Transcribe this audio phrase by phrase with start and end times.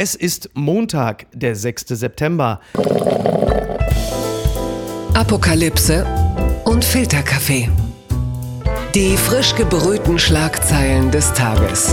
[0.00, 1.86] Es ist Montag, der 6.
[1.88, 2.60] September.
[5.12, 6.06] Apokalypse
[6.64, 7.68] und Filterkaffee.
[8.94, 11.92] Die frisch gebrühten Schlagzeilen des Tages.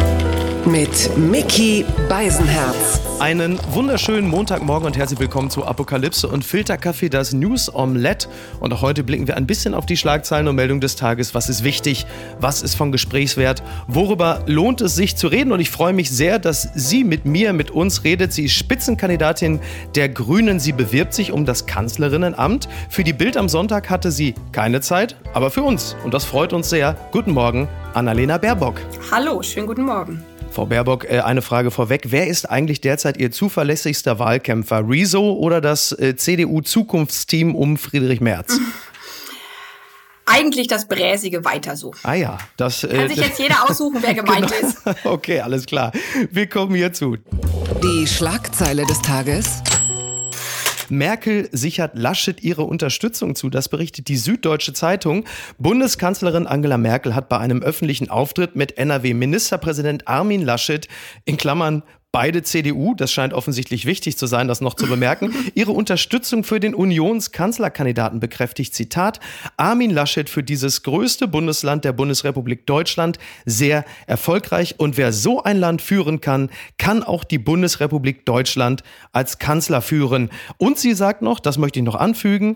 [0.65, 2.99] Mit Mickey Beisenherz.
[3.19, 8.27] Einen wunderschönen Montagmorgen und herzlich willkommen zu Apokalypse und Filterkaffee, das News Omelette.
[8.59, 11.35] Und auch heute blicken wir ein bisschen auf die Schlagzeilen und Meldungen des Tages.
[11.35, 12.07] Was ist wichtig?
[12.39, 13.61] Was ist von Gesprächswert?
[13.87, 15.51] Worüber lohnt es sich zu reden?
[15.51, 18.33] Und ich freue mich sehr, dass sie mit mir, mit uns redet.
[18.33, 19.59] Sie ist Spitzenkandidatin
[19.93, 20.59] der Grünen.
[20.59, 22.67] Sie bewirbt sich um das Kanzlerinnenamt.
[22.89, 25.95] Für die Bild am Sonntag hatte sie keine Zeit, aber für uns.
[26.03, 26.97] Und das freut uns sehr.
[27.11, 28.81] Guten Morgen, Annalena Baerbock.
[29.11, 30.23] Hallo, schönen guten Morgen.
[30.55, 32.03] Frau Baerbock, äh, eine Frage vorweg.
[32.11, 34.87] Wer ist eigentlich derzeit Ihr zuverlässigster Wahlkämpfer?
[34.87, 38.57] Rezo oder das äh, CDU-Zukunftsteam um Friedrich Merz?
[40.25, 41.93] Eigentlich das bräsige weiter so.
[42.03, 44.69] Ah ja, das äh, kann sich jetzt jeder aussuchen, wer gemeint genau.
[44.69, 44.77] ist.
[45.05, 45.91] Okay, alles klar.
[46.31, 47.17] Wir kommen hierzu.
[47.83, 49.61] Die Schlagzeile des Tages.
[50.89, 53.49] Merkel sichert Laschet ihre Unterstützung zu.
[53.49, 55.25] Das berichtet die Süddeutsche Zeitung.
[55.57, 60.87] Bundeskanzlerin Angela Merkel hat bei einem öffentlichen Auftritt mit NRW-Ministerpräsident Armin Laschet
[61.25, 61.83] in Klammern
[62.15, 66.61] beide CDU, das scheint offensichtlich wichtig zu sein, das noch zu bemerken, ihre Unterstützung für
[66.61, 68.73] den Unionskanzlerkandidaten bekräftigt.
[68.73, 69.19] Zitat,
[69.57, 74.75] Armin Laschet für dieses größte Bundesland der Bundesrepublik Deutschland sehr erfolgreich.
[74.77, 80.29] Und wer so ein Land führen kann, kann auch die Bundesrepublik Deutschland als Kanzler führen.
[80.57, 82.55] Und sie sagt noch, das möchte ich noch anfügen,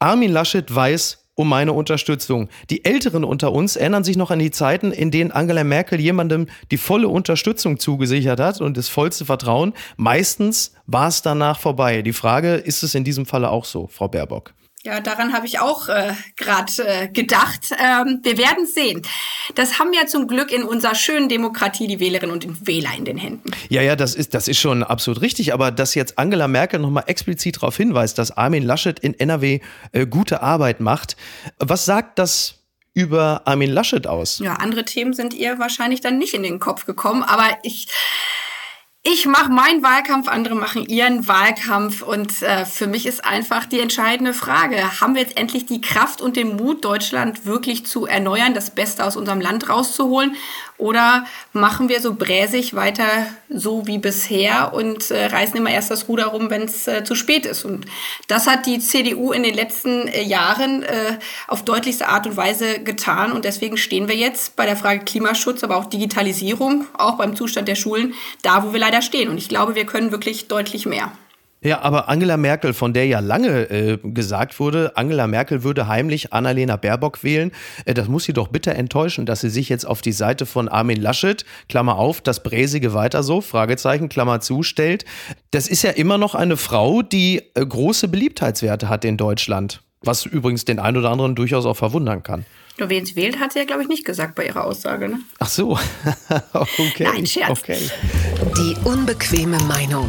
[0.00, 2.48] Armin Laschet weiß, um meine Unterstützung.
[2.68, 6.48] Die Älteren unter uns erinnern sich noch an die Zeiten, in denen Angela Merkel jemandem
[6.72, 9.72] die volle Unterstützung zugesichert hat und das vollste Vertrauen.
[9.96, 12.02] Meistens war es danach vorbei.
[12.02, 14.52] Die Frage, ist es in diesem Falle auch so, Frau Baerbock?
[14.84, 17.72] Ja, daran habe ich auch äh, gerade äh, gedacht.
[17.72, 19.02] Ähm, wir werden sehen.
[19.56, 23.18] Das haben ja zum Glück in unserer schönen Demokratie die Wählerinnen und Wähler in den
[23.18, 23.50] Händen.
[23.68, 25.52] Ja, ja, das ist, das ist schon absolut richtig.
[25.52, 29.60] Aber dass jetzt Angela Merkel nochmal explizit darauf hinweist, dass Armin Laschet in NRW
[29.92, 31.16] äh, gute Arbeit macht,
[31.58, 32.54] was sagt das
[32.94, 34.38] über Armin Laschet aus?
[34.38, 37.24] Ja, andere Themen sind ihr wahrscheinlich dann nicht in den Kopf gekommen.
[37.24, 37.88] Aber ich
[39.04, 43.80] ich mache meinen Wahlkampf, andere machen ihren Wahlkampf und äh, für mich ist einfach die
[43.80, 48.54] entscheidende Frage, haben wir jetzt endlich die Kraft und den Mut, Deutschland wirklich zu erneuern,
[48.54, 50.36] das Beste aus unserem Land rauszuholen
[50.78, 56.08] oder machen wir so bräsig weiter so wie bisher und äh, reißen immer erst das
[56.08, 57.64] Ruder rum, wenn es äh, zu spät ist?
[57.64, 57.86] Und
[58.28, 62.78] das hat die CDU in den letzten äh, Jahren äh, auf deutlichste Art und Weise
[62.78, 63.32] getan.
[63.32, 67.66] Und deswegen stehen wir jetzt bei der Frage Klimaschutz, aber auch Digitalisierung, auch beim Zustand
[67.66, 69.28] der Schulen, da, wo wir leider stehen.
[69.28, 71.12] Und ich glaube, wir können wirklich deutlich mehr.
[71.60, 76.32] Ja, aber Angela Merkel, von der ja lange äh, gesagt wurde, Angela Merkel würde heimlich
[76.32, 77.50] Annalena Baerbock wählen,
[77.84, 80.68] äh, das muss sie doch bitter enttäuschen, dass sie sich jetzt auf die Seite von
[80.68, 85.04] Armin Laschet, Klammer auf, das Bräsige weiter so, Fragezeichen, Klammer zu, stellt.
[85.50, 90.26] Das ist ja immer noch eine Frau, die äh, große Beliebtheitswerte hat in Deutschland, was
[90.26, 92.44] übrigens den einen oder anderen durchaus auch verwundern kann.
[92.78, 95.08] Nur wen es wählt, hat sie ja, glaube ich, nicht gesagt bei ihrer Aussage.
[95.08, 95.18] Ne?
[95.40, 95.72] Ach so.
[96.52, 97.04] okay.
[97.04, 97.58] Nein, Scherz.
[97.58, 97.78] Okay.
[98.56, 100.08] Die unbequeme Meinung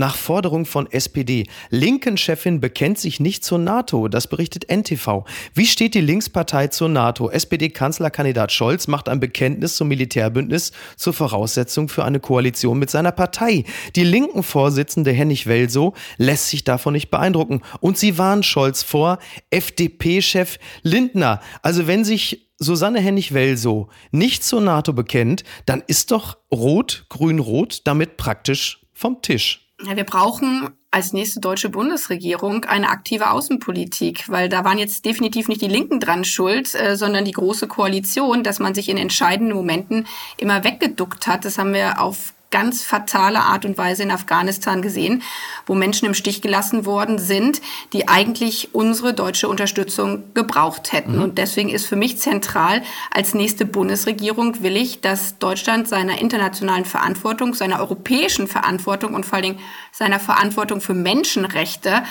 [0.00, 1.46] nach Forderung von SPD.
[1.68, 4.08] Linken-Chefin bekennt sich nicht zur NATO.
[4.08, 5.24] Das berichtet NTV.
[5.54, 7.30] Wie steht die Linkspartei zur NATO?
[7.30, 13.64] SPD-Kanzlerkandidat Scholz macht ein Bekenntnis zum Militärbündnis zur Voraussetzung für eine Koalition mit seiner Partei.
[13.94, 17.60] Die linken Vorsitzende Hennig Welso lässt sich davon nicht beeindrucken.
[17.80, 19.18] Und sie warnt Scholz vor
[19.50, 21.40] FDP-Chef Lindner.
[21.60, 28.16] Also wenn sich Susanne Hennig-Welso nicht zur NATO bekennt, dann ist doch Rot, Grün-Rot damit
[28.16, 29.69] praktisch vom Tisch.
[29.82, 35.62] Wir brauchen als nächste deutsche Bundesregierung eine aktive Außenpolitik, weil da waren jetzt definitiv nicht
[35.62, 40.06] die Linken dran schuld, äh, sondern die große Koalition, dass man sich in entscheidenden Momenten
[40.36, 41.44] immer weggeduckt hat.
[41.44, 45.22] Das haben wir auf ganz fatale Art und Weise in Afghanistan gesehen,
[45.66, 47.60] wo Menschen im Stich gelassen worden sind,
[47.92, 51.16] die eigentlich unsere deutsche Unterstützung gebraucht hätten.
[51.16, 51.22] Mhm.
[51.22, 56.84] Und deswegen ist für mich zentral, als nächste Bundesregierung will ich, dass Deutschland seiner internationalen
[56.84, 59.60] Verantwortung, seiner europäischen Verantwortung und vor allen Dingen
[59.92, 62.02] seiner Verantwortung für Menschenrechte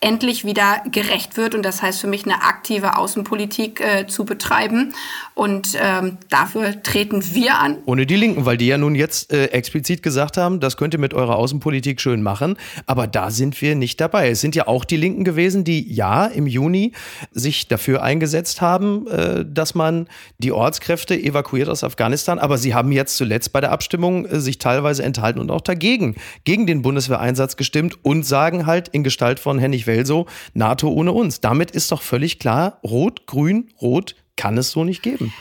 [0.00, 1.54] endlich wieder gerecht wird.
[1.54, 4.94] Und das heißt für mich, eine aktive Außenpolitik äh, zu betreiben.
[5.34, 7.78] Und ähm, dafür treten wir an.
[7.86, 11.00] Ohne die Linken, weil die ja nun jetzt äh, explizit gesagt haben, das könnt ihr
[11.00, 12.56] mit eurer Außenpolitik schön machen.
[12.86, 14.30] Aber da sind wir nicht dabei.
[14.30, 16.92] Es sind ja auch die Linken gewesen, die ja im Juni
[17.32, 20.08] sich dafür eingesetzt haben, äh, dass man
[20.38, 22.38] die Ortskräfte evakuiert aus Afghanistan.
[22.38, 26.14] Aber sie haben jetzt zuletzt bei der Abstimmung äh, sich teilweise enthalten und auch dagegen,
[26.44, 31.40] gegen den Bundeswehreinsatz gestimmt und sagen halt in Gestalt von Hennig Welso, NATO ohne uns.
[31.40, 35.32] Damit ist doch völlig klar, Rot, Grün, Rot kann es so nicht geben.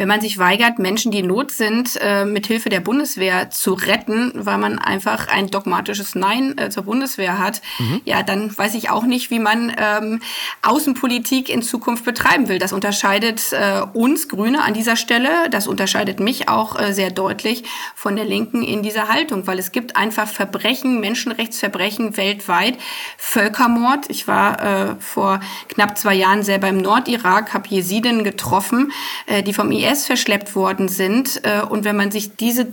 [0.00, 3.74] Wenn man sich weigert, Menschen, die in Not sind, äh, mit Hilfe der Bundeswehr zu
[3.74, 8.00] retten, weil man einfach ein dogmatisches Nein äh, zur Bundeswehr hat, mhm.
[8.06, 10.22] ja, dann weiß ich auch nicht, wie man ähm,
[10.62, 12.58] Außenpolitik in Zukunft betreiben will.
[12.58, 17.64] Das unterscheidet äh, uns Grüne an dieser Stelle, das unterscheidet mich auch äh, sehr deutlich
[17.94, 22.78] von der Linken in dieser Haltung, weil es gibt einfach Verbrechen, Menschenrechtsverbrechen weltweit,
[23.18, 24.08] Völkermord.
[24.08, 28.92] Ich war äh, vor knapp zwei Jahren selber im Nordirak, habe Jesiden getroffen,
[29.26, 31.40] äh, die vom IS IS verschleppt worden sind.
[31.44, 32.72] Äh, und wenn man sich diese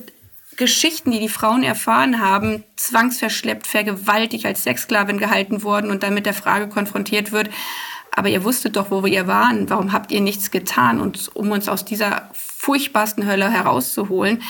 [0.55, 6.25] Geschichten, die die Frauen erfahren haben, zwangsverschleppt, vergewaltigt, als Sexsklavin gehalten worden und dann mit
[6.25, 7.49] der Frage konfrontiert wird,
[8.11, 11.69] aber ihr wusstet doch, wo wir waren, warum habt ihr nichts getan, und, um uns
[11.69, 14.41] aus dieser furchtbarsten Hölle herauszuholen,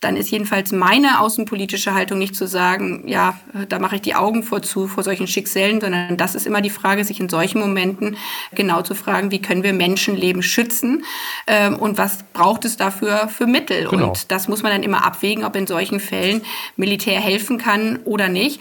[0.00, 3.38] dann ist jedenfalls meine außenpolitische Haltung nicht zu sagen, ja,
[3.68, 6.70] da mache ich die Augen vor zu vor solchen Schicksalen, sondern das ist immer die
[6.70, 8.16] Frage, sich in solchen Momenten
[8.54, 11.04] genau zu fragen, wie können wir Menschenleben schützen
[11.46, 13.88] ähm, und was braucht es dafür für Mittel?
[13.88, 14.08] Genau.
[14.08, 16.42] Und das muss man dann immer abwägen, ob in solchen Fällen
[16.76, 18.60] Militär helfen kann oder nicht.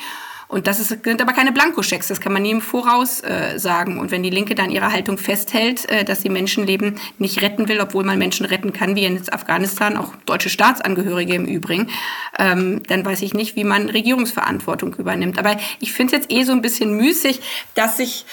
[0.50, 4.00] Und das ist, sind aber keine Blankoschecks, das kann man nie im Voraus äh, sagen.
[4.00, 7.80] Und wenn die Linke dann ihre Haltung festhält, äh, dass sie Menschenleben nicht retten will,
[7.80, 11.92] obwohl man Menschen retten kann, wie in Afghanistan, auch deutsche Staatsangehörige im Übrigen,
[12.40, 15.38] ähm, dann weiß ich nicht, wie man Regierungsverantwortung übernimmt.
[15.38, 17.42] Aber ich finde es jetzt eh so ein bisschen müßig,
[17.76, 18.26] dass sich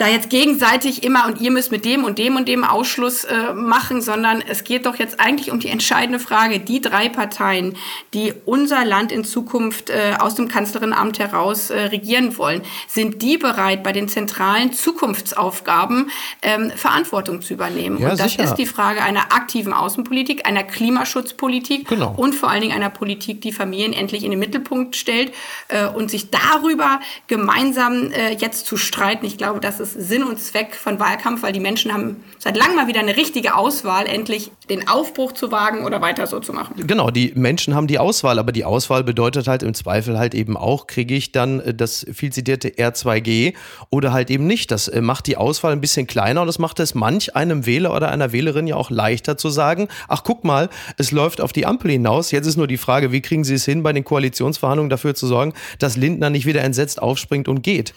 [0.00, 3.52] da jetzt gegenseitig immer und ihr müsst mit dem und dem und dem Ausschluss äh,
[3.52, 6.58] machen, sondern es geht doch jetzt eigentlich um die entscheidende Frage.
[6.58, 7.76] Die drei Parteien,
[8.14, 13.36] die unser Land in Zukunft äh, aus dem Kanzlerinnenamt heraus äh, regieren wollen, sind die
[13.36, 16.10] bereit, bei den zentralen Zukunftsaufgaben
[16.42, 17.98] ähm, Verantwortung zu übernehmen?
[17.98, 18.44] Ja, und das sicher.
[18.44, 22.14] ist die Frage einer aktiven Außenpolitik, einer Klimaschutzpolitik genau.
[22.16, 25.32] und vor allen Dingen einer Politik, die Familien endlich in den Mittelpunkt stellt
[25.68, 29.26] äh, und sich darüber gemeinsam äh, jetzt zu streiten.
[29.26, 32.56] Ich glaube, das ist ist Sinn und Zweck von Wahlkampf, weil die Menschen haben seit
[32.56, 36.52] langem mal wieder eine richtige Auswahl, endlich den Aufbruch zu wagen oder weiter so zu
[36.52, 36.74] machen.
[36.86, 40.56] Genau, die Menschen haben die Auswahl, aber die Auswahl bedeutet halt im Zweifel halt eben
[40.56, 43.54] auch, kriege ich dann äh, das viel zitierte R2G
[43.90, 44.70] oder halt eben nicht.
[44.70, 47.94] Das äh, macht die Auswahl ein bisschen kleiner und das macht es manch einem Wähler
[47.94, 51.66] oder einer Wählerin ja auch leichter zu sagen, ach guck mal, es läuft auf die
[51.66, 52.30] Ampel hinaus.
[52.30, 55.26] Jetzt ist nur die Frage, wie kriegen Sie es hin, bei den Koalitionsverhandlungen dafür zu
[55.26, 57.94] sorgen, dass Lindner nicht wieder entsetzt aufspringt und geht.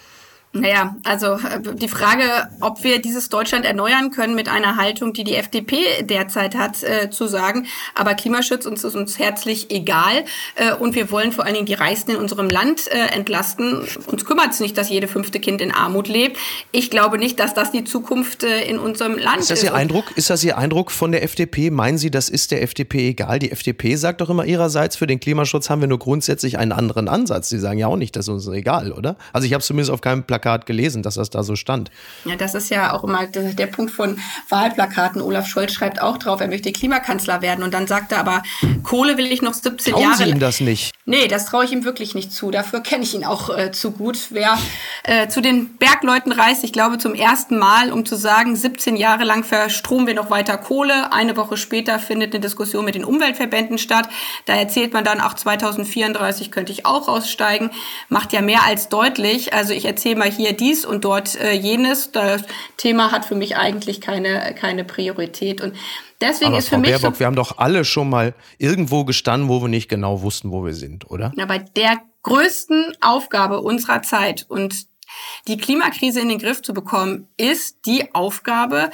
[0.56, 2.24] Naja, also äh, die Frage,
[2.62, 7.10] ob wir dieses Deutschland erneuern können mit einer Haltung, die die FDP derzeit hat, äh,
[7.10, 7.66] zu sagen.
[7.96, 11.74] Aber Klimaschutz uns ist uns herzlich egal äh, und wir wollen vor allen Dingen die
[11.74, 13.82] Reichsten in unserem Land äh, entlasten.
[14.06, 16.38] Uns kümmert es nicht, dass jede fünfte Kind in Armut lebt.
[16.72, 19.50] Ich glaube nicht, dass das die Zukunft äh, in unserem Land ist.
[19.50, 19.66] Das ist.
[19.66, 20.16] Ihr Eindruck?
[20.16, 21.72] Ist das Ihr Eindruck von der FDP?
[21.72, 23.40] Meinen Sie, das ist der FDP egal?
[23.40, 27.08] Die FDP sagt doch immer ihrerseits, für den Klimaschutz haben wir nur grundsätzlich einen anderen
[27.08, 27.50] Ansatz.
[27.50, 29.16] Sie sagen ja auch nicht, das ist uns egal, oder?
[29.32, 31.90] Also ich habe zumindest auf keinem Plakat Plakat gelesen, dass das da so stand.
[32.26, 34.20] Ja, das ist ja auch immer der, der Punkt von
[34.50, 35.22] Wahlplakaten.
[35.22, 37.64] Olaf Scholz schreibt auch drauf, er möchte Klimakanzler werden.
[37.64, 38.44] Und dann sagt er aber,
[38.84, 40.18] Kohle will ich noch 17 Trauen Jahre.
[40.18, 40.94] Sie ihm das nicht?
[41.06, 42.52] Nee, das traue ich ihm wirklich nicht zu.
[42.52, 44.18] Dafür kenne ich ihn auch äh, zu gut.
[44.32, 44.58] Wer
[45.04, 49.24] äh, zu den Bergleuten reist, ich glaube zum ersten Mal, um zu sagen, 17 Jahre
[49.24, 51.14] lang verstromen wir noch weiter Kohle.
[51.14, 54.10] Eine Woche später findet eine Diskussion mit den Umweltverbänden statt.
[54.46, 57.72] Da erzählt man dann, auch 2034 könnte ich auch aussteigen.
[58.10, 59.54] Macht ja mehr als deutlich.
[59.54, 62.12] Also ich erzähle mal hier dies und dort äh, jenes.
[62.12, 62.44] Das
[62.78, 65.62] Thema hat für mich eigentlich keine, keine Priorität.
[65.62, 65.76] Und
[66.22, 66.92] deswegen Aber ist Frau für mich.
[66.92, 70.52] Baerbock, so, wir haben doch alle schon mal irgendwo gestanden, wo wir nicht genau wussten,
[70.52, 71.32] wo wir sind, oder?
[71.36, 74.88] Ja, bei der größten Aufgabe unserer Zeit und
[75.48, 78.90] die Klimakrise in den Griff zu bekommen, ist die Aufgabe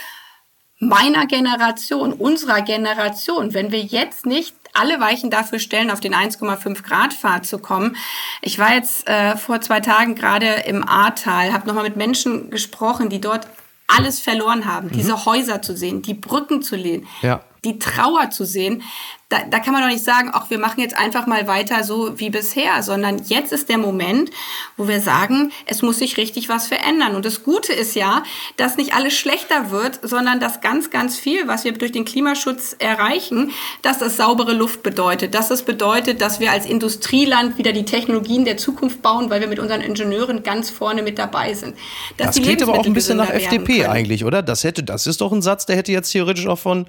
[0.79, 3.53] meiner Generation, unserer Generation.
[3.53, 7.95] Wenn wir jetzt nicht alle Weichen dafür stellen, auf den 1,5 Grad Pfad zu kommen.
[8.41, 13.09] Ich war jetzt äh, vor zwei Tagen gerade im Ahrtal, habe nochmal mit Menschen gesprochen,
[13.09, 13.47] die dort
[13.87, 14.91] alles verloren haben, mhm.
[14.91, 17.41] diese Häuser zu sehen, die Brücken zu lehnen, ja.
[17.63, 18.83] Die Trauer zu sehen
[19.29, 22.19] da, da kann man doch nicht sagen, ach, wir machen jetzt einfach mal weiter so
[22.19, 24.31] wie bisher, sondern jetzt ist der Moment,
[24.75, 27.15] wo wir sagen, es muss sich richtig was verändern.
[27.15, 28.23] Und das Gute ist ja,
[28.57, 32.75] dass nicht alles schlechter wird, sondern dass ganz, ganz viel, was wir durch den Klimaschutz
[32.79, 33.51] erreichen,
[33.83, 37.85] dass das saubere Luft bedeutet, dass es das bedeutet, dass wir als Industrieland wieder die
[37.85, 41.75] Technologien der Zukunft bauen, weil wir mit unseren Ingenieuren ganz vorne mit dabei sind.
[42.17, 44.41] Dass das klingt aber auch ein bisschen nach FDP eigentlich, oder?
[44.41, 46.87] Das hätte, das ist doch ein Satz, der hätte jetzt theoretisch auch von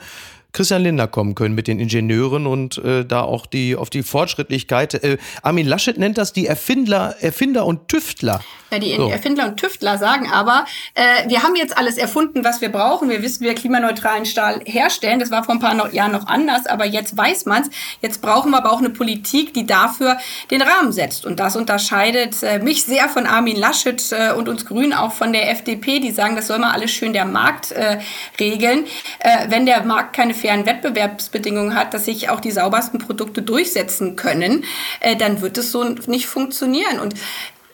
[0.52, 4.94] Christian Lindner kommen können mit den Ingenieuren und äh, da auch die auf die Fortschrittlichkeit.
[4.94, 8.40] Äh, Armin Laschet nennt das die Erfinder, Erfinder und Tüftler.
[8.70, 9.08] Ja, die so.
[9.08, 10.64] Erfinder und Tüftler sagen aber,
[10.94, 13.08] äh, wir haben jetzt alles erfunden, was wir brauchen.
[13.08, 15.18] Wir wissen, wir klimaneutralen Stahl herstellen.
[15.18, 17.68] Das war vor ein paar noch, Jahren noch anders, aber jetzt weiß man's.
[18.00, 20.18] Jetzt brauchen wir aber auch eine Politik, die dafür
[20.50, 21.26] den Rahmen setzt.
[21.26, 25.32] Und das unterscheidet äh, mich sehr von Armin Laschet äh, und uns Grünen auch von
[25.32, 27.98] der FDP, die sagen, das soll mal alles schön der Markt äh,
[28.38, 28.84] regeln.
[29.18, 34.16] Äh, wenn der Markt keine fairen Wettbewerbsbedingungen hat, dass sich auch die saubersten Produkte durchsetzen
[34.16, 34.64] können,
[35.00, 37.00] äh, dann wird es so nicht funktionieren.
[37.00, 37.14] Und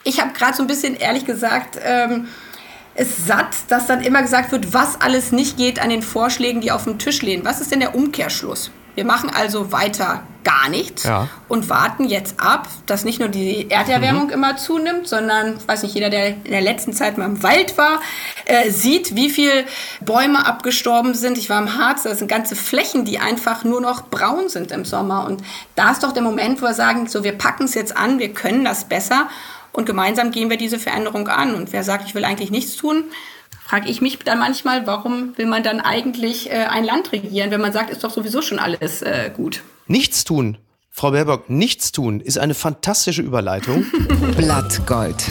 [0.03, 2.27] ich habe gerade so ein bisschen ehrlich gesagt, ähm,
[2.95, 6.71] ist satt, dass dann immer gesagt wird, was alles nicht geht an den Vorschlägen, die
[6.71, 7.45] auf dem Tisch liegen.
[7.45, 8.71] Was ist denn der Umkehrschluss?
[8.95, 11.27] Wir machen also weiter gar nichts ja.
[11.49, 14.31] und warten jetzt ab, dass nicht nur die Erderwärmung mhm.
[14.33, 17.99] immer zunimmt, sondern, weiß nicht, jeder, der in der letzten Zeit mal im Wald war,
[18.45, 19.65] äh, sieht, wie viele
[19.99, 21.37] Bäume abgestorben sind.
[21.37, 24.85] Ich war im Harz, da sind ganze Flächen, die einfach nur noch braun sind im
[24.85, 25.27] Sommer.
[25.27, 25.43] Und
[25.75, 28.33] da ist doch der Moment, wo wir sagen, so, wir packen es jetzt an, wir
[28.33, 29.27] können das besser.
[29.73, 31.55] Und gemeinsam gehen wir diese Veränderung an.
[31.55, 33.03] Und wer sagt, ich will eigentlich nichts tun,
[33.67, 37.61] frage ich mich dann manchmal, warum will man dann eigentlich äh, ein Land regieren, wenn
[37.61, 39.61] man sagt, ist doch sowieso schon alles äh, gut.
[39.87, 40.57] Nichts tun.
[40.89, 43.85] Frau Baerbock, nichts tun ist eine fantastische Überleitung.
[44.37, 45.23] Blattgold.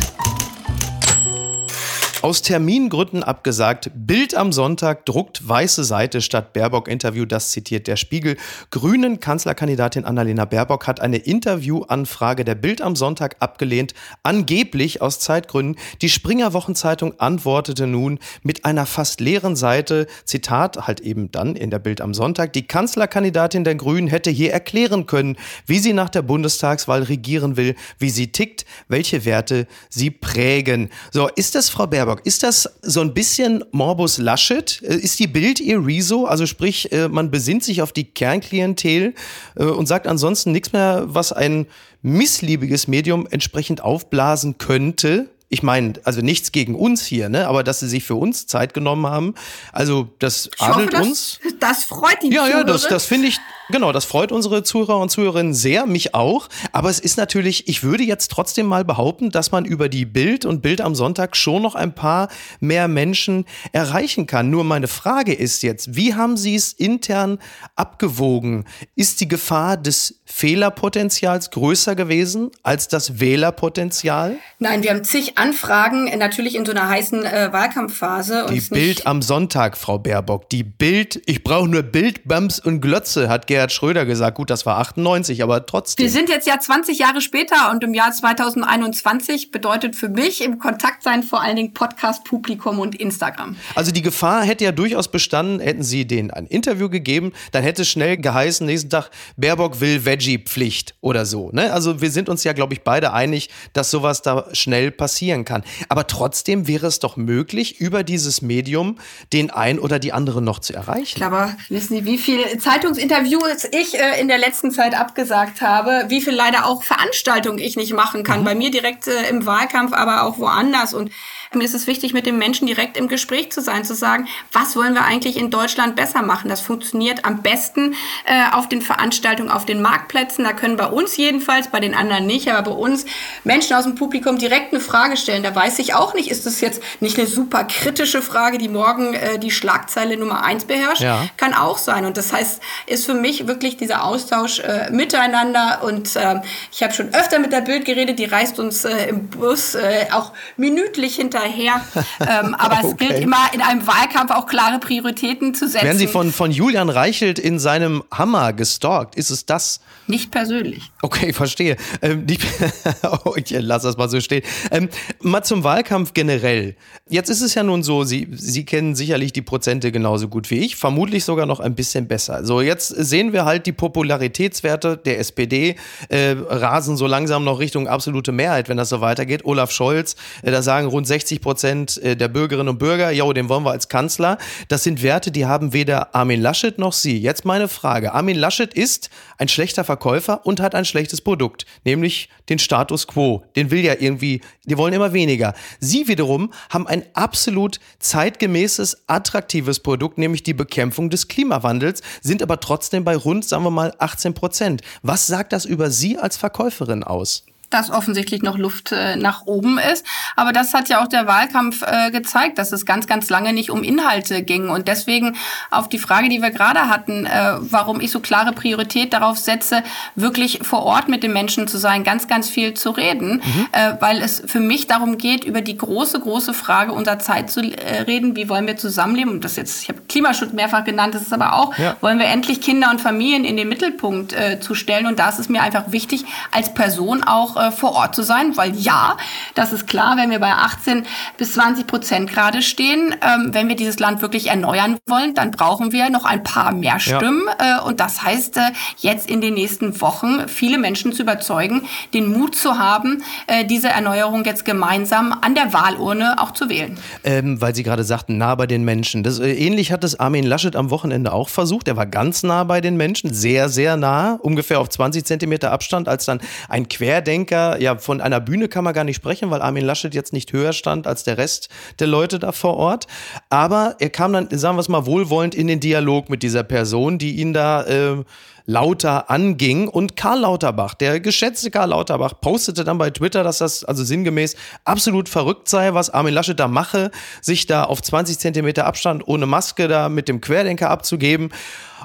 [2.26, 3.92] Aus Termingründen abgesagt.
[3.94, 7.24] Bild am Sonntag druckt weiße Seite statt Baerbock-Interview.
[7.24, 8.36] Das zitiert der Spiegel.
[8.72, 13.94] Grünen Kanzlerkandidatin Annalena Baerbock hat eine Interviewanfrage der Bild am Sonntag abgelehnt.
[14.24, 15.76] Angeblich aus Zeitgründen.
[16.02, 20.08] Die Springer Wochenzeitung antwortete nun mit einer fast leeren Seite.
[20.24, 22.52] Zitat halt eben dann in der Bild am Sonntag.
[22.54, 27.76] Die Kanzlerkandidatin der Grünen hätte hier erklären können, wie sie nach der Bundestagswahl regieren will,
[28.00, 30.90] wie sie tickt, welche Werte sie prägen.
[31.12, 32.15] So, ist das Frau Baerbock?
[32.16, 34.82] Georg, ist das so ein bisschen Morbus Laschet?
[34.82, 36.24] Äh, ist die Bild ihr Rezo?
[36.24, 39.14] Also sprich, äh, man besinnt sich auf die Kernklientel
[39.56, 41.66] äh, und sagt ansonsten nichts mehr, was ein
[42.02, 45.28] missliebiges Medium entsprechend aufblasen könnte?
[45.48, 47.46] Ich meine, also nichts gegen uns hier, ne?
[47.46, 49.34] Aber dass sie sich für uns Zeit genommen haben,
[49.72, 51.38] also das ich adelt hoffe, uns.
[51.42, 53.38] Das, das freut die Ja, ja, das, das finde ich,
[53.70, 56.48] genau, das freut unsere Zuhörer und Zuhörerinnen sehr, mich auch.
[56.72, 60.44] Aber es ist natürlich, ich würde jetzt trotzdem mal behaupten, dass man über die Bild
[60.44, 64.50] und Bild am Sonntag schon noch ein paar mehr Menschen erreichen kann.
[64.50, 67.38] Nur meine Frage ist jetzt, wie haben Sie es intern
[67.76, 68.64] abgewogen?
[68.96, 74.36] Ist die Gefahr des Fehlerpotenzials größer gewesen als das Wählerpotenzial?
[74.58, 78.46] Nein, wir haben zig Anfragen, äh, natürlich in so einer heißen äh, Wahlkampfphase.
[78.50, 80.50] Die Bild am Sonntag, Frau Baerbock.
[80.50, 84.36] Die Bild, ich brauche nur Bild, Bams und Glotze, hat Gerhard Schröder gesagt.
[84.36, 86.02] Gut, das war 98, aber trotzdem.
[86.02, 90.58] Wir sind jetzt ja 20 Jahre später und im Jahr 2021 bedeutet für mich im
[90.58, 93.56] Kontakt sein vor allen Dingen Podcast, Publikum und Instagram.
[93.76, 97.82] Also die Gefahr hätte ja durchaus bestanden, hätten Sie denen ein Interview gegeben, dann hätte
[97.82, 101.50] es schnell geheißen, nächsten Tag, Baerbock will Veggie-Pflicht oder so.
[101.52, 101.72] Ne?
[101.72, 105.62] Also wir sind uns ja, glaube ich, beide einig, dass sowas da schnell passieren kann.
[105.88, 108.98] Aber trotzdem wäre es doch möglich, über dieses Medium
[109.32, 111.22] den ein oder die andere noch zu erreichen.
[111.22, 116.20] Aber wissen Sie, wie viele Zeitungsinterviews ich äh, in der letzten Zeit abgesagt habe, wie
[116.20, 118.40] viel leider auch Veranstaltungen ich nicht machen kann.
[118.40, 118.44] Mhm.
[118.44, 120.94] Bei mir direkt äh, im Wahlkampf, aber auch woanders.
[120.94, 121.10] Und
[121.56, 124.76] mir ist es wichtig, mit dem Menschen direkt im Gespräch zu sein, zu sagen, was
[124.76, 126.48] wollen wir eigentlich in Deutschland besser machen?
[126.48, 127.94] Das funktioniert am besten
[128.24, 130.44] äh, auf den Veranstaltungen, auf den Marktplätzen.
[130.44, 133.06] Da können bei uns jedenfalls, bei den anderen nicht, aber bei uns
[133.44, 135.42] Menschen aus dem Publikum direkt eine Frage stellen.
[135.42, 139.14] Da weiß ich auch nicht, ist das jetzt nicht eine super kritische Frage, die morgen
[139.14, 141.02] äh, die Schlagzeile Nummer eins beherrscht?
[141.02, 141.26] Ja.
[141.36, 142.04] Kann auch sein.
[142.04, 145.80] Und das heißt, ist für mich wirklich dieser Austausch äh, miteinander.
[145.82, 146.40] Und äh,
[146.72, 150.06] ich habe schon öfter mit der Bild geredet, die reist uns äh, im Bus äh,
[150.12, 151.80] auch minütlich hinter hinterher.
[152.20, 152.86] Ähm, aber okay.
[152.88, 155.84] es gilt immer in einem Wahlkampf auch klare Prioritäten zu setzen.
[155.84, 159.14] Werden Sie von, von Julian Reichelt in seinem Hammer gestalkt?
[159.16, 159.80] Ist es das?
[160.06, 160.90] Nicht persönlich.
[161.02, 161.76] Okay, verstehe.
[162.02, 162.38] Ähm, die,
[163.24, 164.42] oh, ich lasse das mal so stehen.
[164.70, 164.88] Ähm,
[165.20, 166.76] mal zum Wahlkampf generell.
[167.08, 170.58] Jetzt ist es ja nun so, Sie, Sie kennen sicherlich die Prozente genauso gut wie
[170.58, 172.44] ich, vermutlich sogar noch ein bisschen besser.
[172.44, 175.76] So, jetzt sehen wir halt die Popularitätswerte der SPD
[176.08, 179.44] äh, rasen so langsam noch Richtung absolute Mehrheit, wenn das so weitergeht.
[179.44, 183.30] Olaf Scholz, äh, da sagen rund 60 60 Prozent äh, der Bürgerinnen und Bürger, ja,
[183.32, 184.38] den wollen wir als Kanzler.
[184.68, 187.18] Das sind Werte, die haben weder Armin Laschet noch Sie.
[187.18, 188.12] Jetzt meine Frage.
[188.12, 193.44] Armin Laschet ist ein schlechter Verkäufer und hat ein schlechtes Produkt, nämlich den Status quo.
[193.56, 195.54] Den will ja irgendwie, die wollen immer weniger.
[195.80, 202.60] Sie wiederum haben ein absolut zeitgemäßes, attraktives Produkt, nämlich die Bekämpfung des Klimawandels, sind aber
[202.60, 204.82] trotzdem bei rund, sagen wir mal, 18 Prozent.
[205.02, 207.44] Was sagt das über Sie als Verkäuferin aus?
[207.70, 210.04] Dass offensichtlich noch Luft äh, nach oben ist.
[210.36, 213.70] Aber das hat ja auch der Wahlkampf äh, gezeigt, dass es ganz, ganz lange nicht
[213.70, 214.68] um Inhalte ging.
[214.68, 215.36] Und deswegen
[215.70, 219.82] auf die Frage, die wir gerade hatten, äh, warum ich so klare Priorität darauf setze,
[220.14, 223.66] wirklich vor Ort mit den Menschen zu sein, ganz, ganz viel zu reden, mhm.
[223.72, 227.60] äh, weil es für mich darum geht, über die große, große Frage unserer Zeit zu
[227.60, 229.32] äh, reden, wie wollen wir zusammenleben.
[229.32, 231.96] Und das jetzt, ich habe Klimaschutz mehrfach genannt, das ist aber auch, ja.
[232.00, 235.06] wollen wir endlich Kinder und Familien in den Mittelpunkt äh, zu stellen.
[235.06, 238.56] Und da ist es mir einfach wichtig, als Person auch äh, vor Ort zu sein,
[238.56, 239.16] weil ja,
[239.54, 241.06] Das ist klar, wenn wir bei 18
[241.38, 243.14] bis 20 Prozent gerade stehen.
[243.22, 247.00] Ähm, wenn wir dieses Land wirklich erneuern wollen, dann brauchen wir noch ein paar mehr
[247.00, 247.44] Stimmen.
[247.58, 247.78] Ja.
[247.78, 248.60] Äh, und das heißt, äh,
[248.98, 251.82] jetzt in den nächsten Wochen viele Menschen zu überzeugen,
[252.12, 256.98] den Mut zu haben, äh, diese Erneuerung jetzt gemeinsam an der Wahlurne auch zu wählen.
[257.24, 259.22] Ähm, weil Sie gerade sagten, nah bei den Menschen.
[259.22, 261.88] Das, äh, ähnlich hat es Armin Laschet am Wochenende auch versucht.
[261.88, 266.08] Er war ganz nah bei den Menschen, sehr, sehr nah, ungefähr auf 20 Zentimeter Abstand,
[266.08, 269.84] als dann ein Querdenker, ja, von einer Bühne kann man gar nicht sprechen, weil Armin
[269.84, 273.06] Laschet jetzt nicht höher stand als der Rest der Leute da vor Ort.
[273.50, 277.18] Aber er kam dann, sagen wir es mal, wohlwollend in den Dialog mit dieser Person,
[277.18, 278.24] die ihn da äh,
[278.66, 279.88] lauter anging.
[279.88, 284.56] Und Karl Lauterbach, der geschätzte Karl Lauterbach, postete dann bei Twitter, dass das also sinngemäß
[284.84, 287.10] absolut verrückt sei, was Armin Laschet da mache,
[287.40, 291.50] sich da auf 20 Zentimeter Abstand ohne Maske da mit dem Querdenker abzugeben.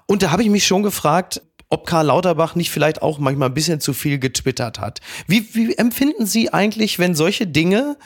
[0.05, 3.53] Und da habe ich mich schon gefragt, ob Karl Lauterbach nicht vielleicht auch manchmal ein
[3.53, 4.99] bisschen zu viel getwittert hat.
[5.27, 7.97] Wie, wie empfinden Sie eigentlich, wenn solche Dinge,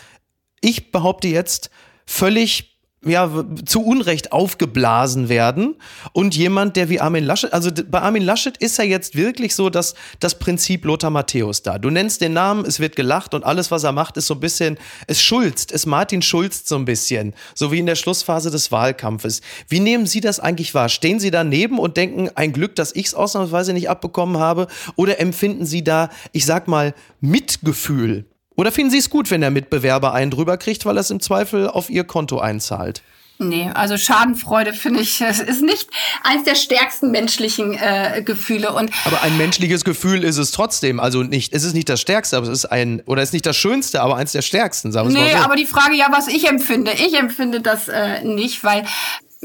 [0.62, 1.72] ich behaupte jetzt,
[2.06, 2.75] völlig
[3.06, 3.32] ja,
[3.66, 5.76] zu Unrecht aufgeblasen werden
[6.12, 9.70] und jemand, der wie Armin Laschet, also bei Armin Laschet ist ja jetzt wirklich so,
[9.70, 11.78] dass das Prinzip Lothar Matthäus da.
[11.78, 14.40] Du nennst den Namen, es wird gelacht und alles, was er macht, ist so ein
[14.40, 18.72] bisschen, es schulzt, es Martin schulzt so ein bisschen, so wie in der Schlussphase des
[18.72, 19.42] Wahlkampfes.
[19.70, 20.90] Wie nehmen Sie das eigentlich wahr?
[20.90, 24.68] Stehen Sie daneben und denken, ein Glück, dass ich es ausnahmsweise nicht abbekommen habe?
[24.96, 29.52] Oder empfinden Sie da, ich sag mal, Mitgefühl oder finden Sie es gut, wenn der
[29.52, 33.02] Mitbewerber einen drüber kriegt, weil er es im Zweifel auf Ihr Konto einzahlt?
[33.38, 35.90] Nee, also Schadenfreude finde ich, ist nicht
[36.24, 38.72] eines der stärksten menschlichen äh, Gefühle.
[38.72, 41.02] Und aber ein menschliches Gefühl ist es trotzdem.
[41.02, 43.46] Also nicht, es ist nicht das Stärkste, aber es ist ein, oder es ist nicht
[43.46, 45.44] das Schönste, aber eins der stärksten, sagen wir nee, mal so.
[45.44, 46.94] aber die Frage ja, was ich empfinde.
[46.94, 48.86] Ich empfinde das äh, nicht, weil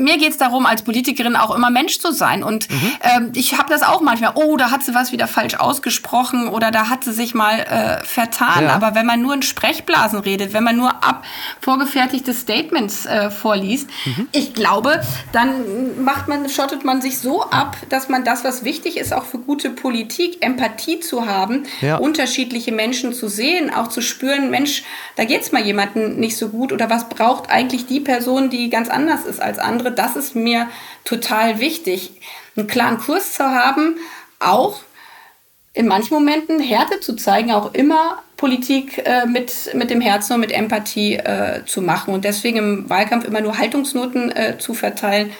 [0.00, 2.42] mir geht es darum, als Politikerin auch immer Mensch zu sein.
[2.42, 2.92] Und mhm.
[3.02, 6.70] ähm, ich habe das auch manchmal, oh, da hat sie was wieder falsch ausgesprochen oder
[6.70, 8.64] da hat sie sich mal äh, vertan.
[8.64, 8.74] Ja.
[8.74, 11.24] Aber wenn man nur in Sprechblasen redet, wenn man nur ab
[11.60, 14.28] vorgefertigte Statements äh, vorliest, mhm.
[14.32, 15.00] ich glaube,
[15.32, 19.24] dann macht man, schottet man sich so ab, dass man das, was wichtig ist, auch
[19.24, 21.96] für gute Politik, Empathie zu haben, ja.
[21.96, 24.82] unterschiedliche Menschen zu sehen, auch zu spüren, Mensch,
[25.16, 28.70] da geht es mal jemandem nicht so gut oder was braucht eigentlich die Person, die
[28.70, 30.68] ganz anders ist als andere andere, das ist mir
[31.04, 32.12] total wichtig.
[32.56, 33.96] Einen klaren Kurs zu haben,
[34.38, 34.80] auch
[35.72, 40.40] in manchen Momenten Härte zu zeigen, auch immer Politik äh, mit, mit dem Herzen und
[40.40, 45.30] mit Empathie äh, zu machen und deswegen im Wahlkampf immer nur Haltungsnoten äh, zu verteilen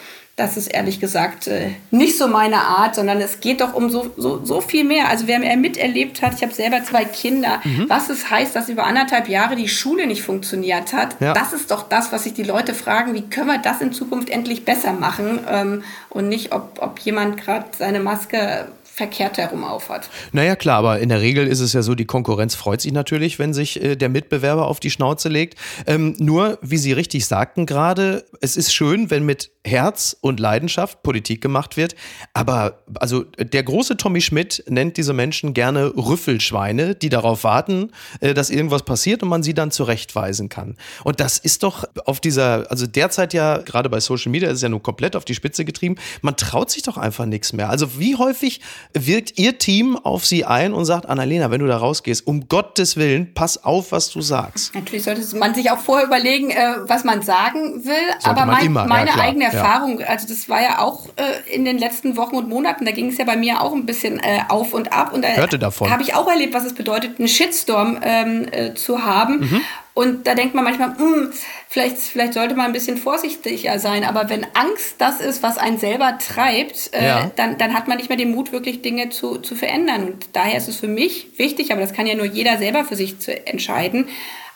[0.41, 4.11] das ist ehrlich gesagt äh, nicht so meine Art, sondern es geht doch um so,
[4.17, 5.09] so, so viel mehr.
[5.09, 7.85] Also wer mehr miterlebt hat, ich habe selber zwei Kinder, mhm.
[7.89, 11.35] was es heißt, dass über anderthalb Jahre die Schule nicht funktioniert hat, ja.
[11.35, 14.31] das ist doch das, was sich die Leute fragen, wie können wir das in Zukunft
[14.31, 18.69] endlich besser machen ähm, und nicht, ob, ob jemand gerade seine Maske
[19.01, 20.11] verkehrt herum aufhat.
[20.33, 23.39] Naja, klar, aber in der Regel ist es ja so, die Konkurrenz freut sich natürlich,
[23.39, 25.59] wenn sich äh, der Mitbewerber auf die Schnauze legt.
[25.87, 31.03] Ähm, nur, wie Sie richtig sagten gerade, es ist schön, wenn mit Herz und Leidenschaft
[31.03, 31.95] Politik gemacht wird.
[32.35, 38.35] Aber also der große Tommy Schmidt nennt diese Menschen gerne Rüffelschweine, die darauf warten, äh,
[38.35, 40.77] dass irgendwas passiert und man sie dann zurechtweisen kann.
[41.05, 44.63] Und das ist doch auf dieser, also derzeit ja, gerade bei Social Media ist es
[44.63, 45.97] ja nur komplett auf die Spitze getrieben.
[46.21, 47.71] Man traut sich doch einfach nichts mehr.
[47.71, 48.61] Also wie häufig
[48.95, 52.97] wirkt Ihr Team auf Sie ein und sagt, Annalena, wenn du da rausgehst, um Gottes
[52.97, 54.75] Willen, pass auf, was du sagst.
[54.75, 57.95] Natürlich sollte man sich auch vorher überlegen, äh, was man sagen will.
[58.19, 60.07] Sollte aber mein, immer, meine ja, eigene Erfahrung, ja.
[60.07, 63.19] also das war ja auch äh, in den letzten Wochen und Monaten, da ging es
[63.19, 65.13] ja bei mir auch ein bisschen äh, auf und ab.
[65.13, 69.41] Und da habe ich auch erlebt, was es bedeutet, einen Shitstorm ähm, äh, zu haben.
[69.41, 69.61] Mhm.
[69.95, 71.33] Und da denkt man manchmal, hm,
[71.69, 74.05] vielleicht, vielleicht sollte man ein bisschen vorsichtiger sein.
[74.05, 77.31] Aber wenn Angst das ist, was einen selber treibt, äh, ja.
[77.37, 80.05] dann, dann hat man nicht mehr den Mut, wirklich Dinge zu, zu verändern.
[80.05, 82.97] Und daher ist es für mich wichtig, aber das kann ja nur jeder selber für
[82.97, 84.09] sich zu entscheiden,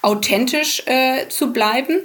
[0.02, 2.00] authentisch äh, zu bleiben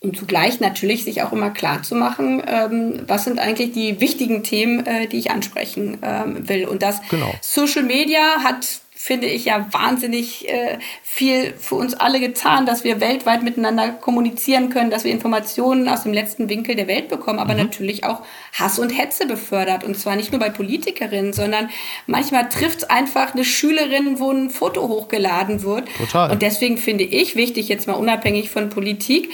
[0.00, 4.44] und zugleich natürlich sich auch immer klar zu machen, ähm, was sind eigentlich die wichtigen
[4.44, 6.66] Themen, äh, die ich ansprechen ähm, will.
[6.66, 7.32] Und das genau.
[7.40, 13.00] Social Media hat finde ich ja wahnsinnig äh, viel für uns alle getan, dass wir
[13.00, 17.54] weltweit miteinander kommunizieren können, dass wir Informationen aus dem letzten Winkel der Welt bekommen, aber
[17.54, 17.60] mhm.
[17.60, 18.20] natürlich auch
[18.52, 19.82] Hass und Hetze befördert.
[19.82, 21.70] Und zwar nicht nur bei Politikerinnen, sondern
[22.06, 25.88] manchmal trifft es einfach eine Schülerin, wo ein Foto hochgeladen wird.
[25.96, 26.30] Total.
[26.30, 29.30] Und deswegen finde ich wichtig, jetzt mal unabhängig von Politik,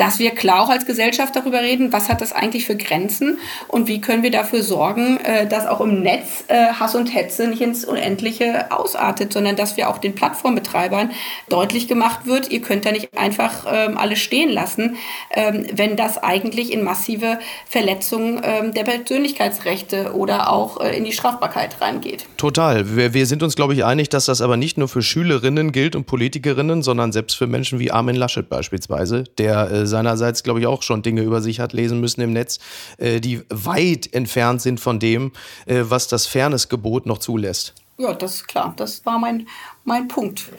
[0.00, 3.86] dass wir klar auch als Gesellschaft darüber reden, was hat das eigentlich für Grenzen und
[3.86, 7.60] wie können wir dafür sorgen, äh, dass auch im Netz äh, Hass und Hetze nicht
[7.60, 11.10] ins Unendliche ausartet, sondern dass wir auch den Plattformbetreibern
[11.50, 14.96] deutlich gemacht wird, ihr könnt da nicht einfach ähm, alles stehen lassen,
[15.32, 21.12] ähm, wenn das eigentlich in massive Verletzungen ähm, der Persönlichkeitsrechte oder auch äh, in die
[21.12, 22.24] Strafbarkeit reingeht.
[22.38, 22.96] Total.
[22.96, 25.94] Wir, wir sind uns, glaube ich, einig, dass das aber nicht nur für Schülerinnen gilt
[25.94, 30.82] und Politikerinnen, sondern selbst für Menschen wie Armin Laschet beispielsweise, der seinerseits, glaube ich, auch
[30.82, 32.58] schon Dinge über sich hat lesen müssen im Netz,
[32.96, 35.32] äh, die weit entfernt sind von dem,
[35.66, 37.74] äh, was das Fairnessgebot noch zulässt.
[37.98, 38.72] Ja, das ist klar.
[38.78, 39.46] Das war mein,
[39.84, 40.50] mein Punkt.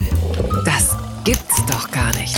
[0.64, 2.36] Das gibt's doch gar nicht.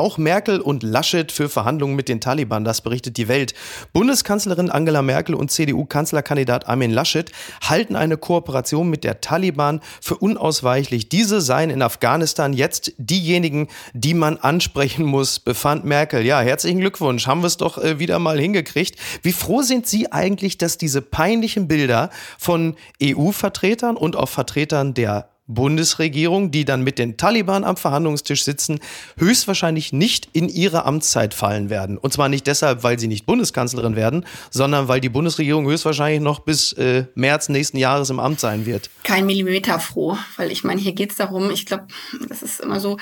[0.00, 3.52] Auch Merkel und Laschet für Verhandlungen mit den Taliban, das berichtet die Welt.
[3.92, 7.30] Bundeskanzlerin Angela Merkel und CDU-Kanzlerkandidat Armin Laschet
[7.68, 11.10] halten eine Kooperation mit der Taliban für unausweichlich.
[11.10, 16.24] Diese seien in Afghanistan jetzt diejenigen, die man ansprechen muss, befand Merkel.
[16.24, 18.96] Ja, herzlichen Glückwunsch, haben wir es doch äh, wieder mal hingekriegt.
[19.20, 22.08] Wie froh sind Sie eigentlich, dass diese peinlichen Bilder
[22.38, 28.80] von EU-Vertretern und auch Vertretern der Bundesregierung, die dann mit den Taliban am Verhandlungstisch sitzen,
[29.18, 31.98] höchstwahrscheinlich nicht in ihre Amtszeit fallen werden.
[31.98, 36.40] Und zwar nicht deshalb, weil sie nicht Bundeskanzlerin werden, sondern weil die Bundesregierung höchstwahrscheinlich noch
[36.40, 38.90] bis äh, März nächsten Jahres im Amt sein wird.
[39.02, 41.86] Kein Millimeter froh, weil ich meine, hier geht es darum, ich glaube,
[42.28, 42.96] das ist immer so,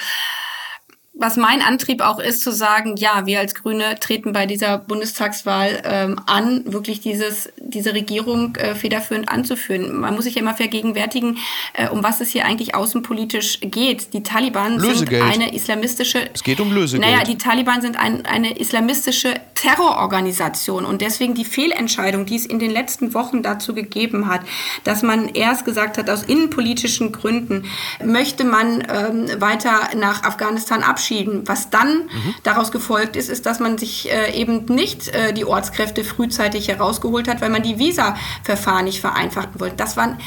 [1.18, 5.83] was mein Antrieb auch ist, zu sagen, ja, wir als Grüne treten bei dieser Bundestagswahl
[5.85, 9.98] ähm, an, wirklich dieses, diese Regierung äh, federführend anzuführen.
[9.98, 11.38] Man muss sich ja immer vergegenwärtigen,
[11.72, 14.12] äh, um was es hier eigentlich außenpolitisch geht.
[14.12, 15.24] Die Taliban Lösegeld.
[15.24, 16.31] sind eine islamistische.
[16.33, 17.11] Es geht um Lösegeld.
[17.11, 22.61] Naja, die Taliban sind ein, eine islamistische Terrororganisation und deswegen die Fehlentscheidung, die es in
[22.61, 24.42] den letzten Wochen dazu gegeben hat,
[24.85, 27.64] dass man erst gesagt hat, aus innenpolitischen Gründen
[28.05, 31.42] möchte man ähm, weiter nach Afghanistan abschieben.
[31.47, 32.35] Was dann mhm.
[32.44, 37.27] daraus gefolgt ist, ist, dass man sich äh, eben nicht äh, die Ortskräfte frühzeitig herausgeholt
[37.27, 39.75] hat, weil man die Visa-Verfahren nicht vereinfachen wollte.
[39.75, 40.18] Das waren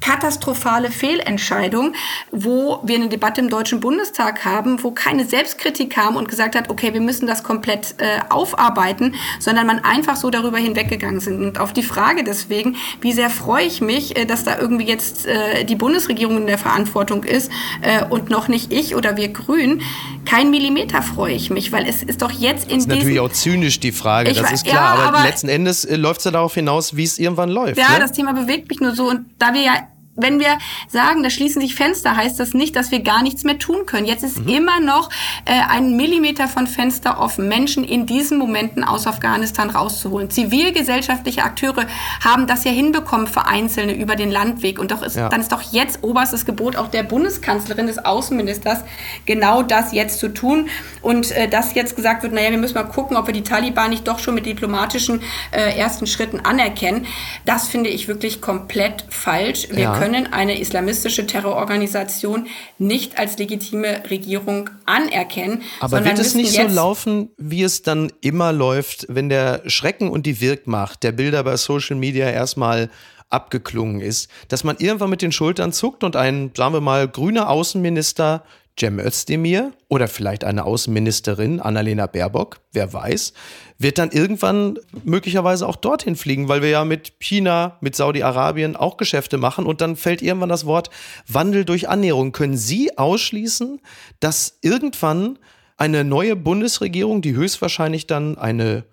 [0.00, 1.94] katastrophale Fehlentscheidung,
[2.30, 6.70] wo wir eine Debatte im Deutschen Bundestag haben, wo keine Selbstkritik kam und gesagt hat,
[6.70, 11.42] okay, wir müssen das komplett äh, aufarbeiten, sondern man einfach so darüber hinweggegangen sind.
[11.42, 15.26] Und auf die Frage deswegen, wie sehr freue ich mich, äh, dass da irgendwie jetzt
[15.26, 17.50] äh, die Bundesregierung in der Verantwortung ist
[17.82, 19.82] äh, und noch nicht ich oder wir Grünen,
[20.24, 23.30] kein Millimeter freue ich mich, weil es ist doch jetzt in Das ist natürlich auch
[23.30, 26.30] zynisch die Frage, das ist klar, ja, aber, aber, letzten Endes äh, läuft es ja
[26.30, 27.78] darauf hinaus, wie es irgendwann läuft.
[27.78, 27.98] Ja, ne?
[28.00, 31.60] das Thema bewegt mich nur so und da wir ja wenn wir sagen, da schließen
[31.60, 34.06] sich Fenster, heißt das nicht, dass wir gar nichts mehr tun können.
[34.06, 34.48] Jetzt ist mhm.
[34.48, 35.10] immer noch
[35.44, 40.30] äh, ein Millimeter von Fenster offen, Menschen in diesen Momenten aus Afghanistan rauszuholen.
[40.30, 41.86] Zivilgesellschaftliche Akteure
[42.24, 44.78] haben das ja hinbekommen für Einzelne über den Landweg.
[44.78, 45.28] Und doch ist, ja.
[45.28, 48.80] dann ist doch jetzt oberstes Gebot auch der Bundeskanzlerin, des Außenministers,
[49.26, 50.68] genau das jetzt zu tun.
[51.02, 53.90] Und äh, dass jetzt gesagt wird, naja, wir müssen mal gucken, ob wir die Taliban
[53.90, 57.06] nicht doch schon mit diplomatischen äh, ersten Schritten anerkennen.
[57.44, 59.68] Das finde ich wirklich komplett falsch.
[59.70, 62.46] Wir ja können eine islamistische Terrororganisation
[62.78, 65.62] nicht als legitime Regierung anerkennen.
[65.80, 70.24] Aber wird es nicht so laufen, wie es dann immer läuft, wenn der Schrecken und
[70.24, 72.88] die Wirkmacht der Bilder bei Social Media erstmal
[73.30, 77.50] abgeklungen ist, dass man irgendwann mit den Schultern zuckt und ein, sagen wir mal, grüner
[77.50, 78.44] Außenminister
[78.78, 83.32] Cem Özdemir oder vielleicht eine Außenministerin, Annalena Baerbock, wer weiß,
[83.78, 88.96] wird dann irgendwann möglicherweise auch dorthin fliegen, weil wir ja mit China, mit Saudi-Arabien auch
[88.98, 90.90] Geschäfte machen und dann fällt irgendwann das Wort
[91.26, 92.32] Wandel durch Annäherung.
[92.32, 93.80] Können Sie ausschließen,
[94.20, 95.38] dass irgendwann
[95.78, 98.84] eine neue Bundesregierung, die höchstwahrscheinlich dann eine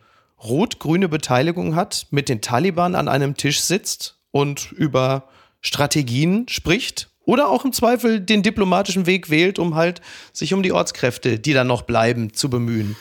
[0.44, 5.30] rot-grüne Beteiligung hat, mit den Taliban an einem Tisch sitzt und über
[5.62, 10.72] Strategien spricht oder auch im Zweifel den diplomatischen Weg wählt, um halt sich um die
[10.72, 12.96] Ortskräfte, die dann noch bleiben, zu bemühen.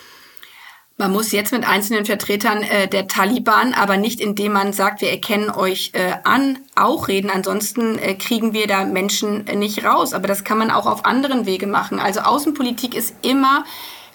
[0.99, 5.11] Man muss jetzt mit einzelnen Vertretern äh, der Taliban, aber nicht indem man sagt, wir
[5.11, 7.31] erkennen euch äh, an, auch reden.
[7.31, 10.13] Ansonsten äh, kriegen wir da Menschen äh, nicht raus.
[10.13, 11.99] Aber das kann man auch auf anderen Wege machen.
[11.99, 13.65] Also Außenpolitik ist immer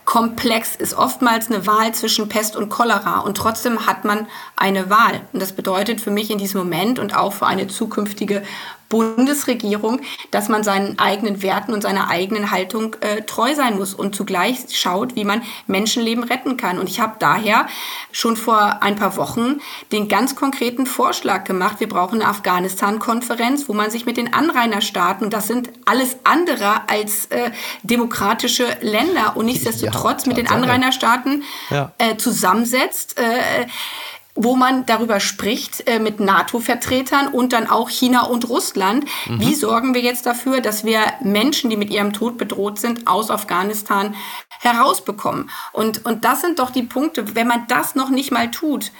[0.05, 5.19] komplex, ist oftmals eine Wahl zwischen Pest und Cholera und trotzdem hat man eine Wahl.
[5.33, 8.41] Und das bedeutet für mich in diesem Moment und auch für eine zukünftige
[8.89, 14.15] Bundesregierung, dass man seinen eigenen Werten und seiner eigenen Haltung äh, treu sein muss und
[14.15, 16.79] zugleich schaut, wie man Menschenleben retten kann.
[16.79, 17.67] Und ich habe daher
[18.11, 19.59] schon vor ein paar Wochen
[19.91, 25.29] den ganz konkreten Vorschlag gemacht, wir brauchen eine Afghanistan-Konferenz, wo man sich mit den Anrainerstaaten,
[25.29, 27.51] das sind alles andere als äh,
[27.83, 31.91] demokratische Länder und nichtsdestotrotz ja, mit den Anrainerstaaten ja.
[31.97, 33.19] äh, zusammensetzt.
[33.19, 33.67] Äh,
[34.37, 39.05] wo man darüber spricht äh, mit NATO-Vertretern und dann auch China und Russland.
[39.27, 39.39] Mhm.
[39.39, 43.31] Wie sorgen wir jetzt dafür, dass wir Menschen, die mit ihrem Tod bedroht sind, aus
[43.31, 44.15] Afghanistan
[44.59, 45.49] herausbekommen?
[45.73, 48.91] Und, und das sind doch die Punkte, wenn man das noch nicht mal tut,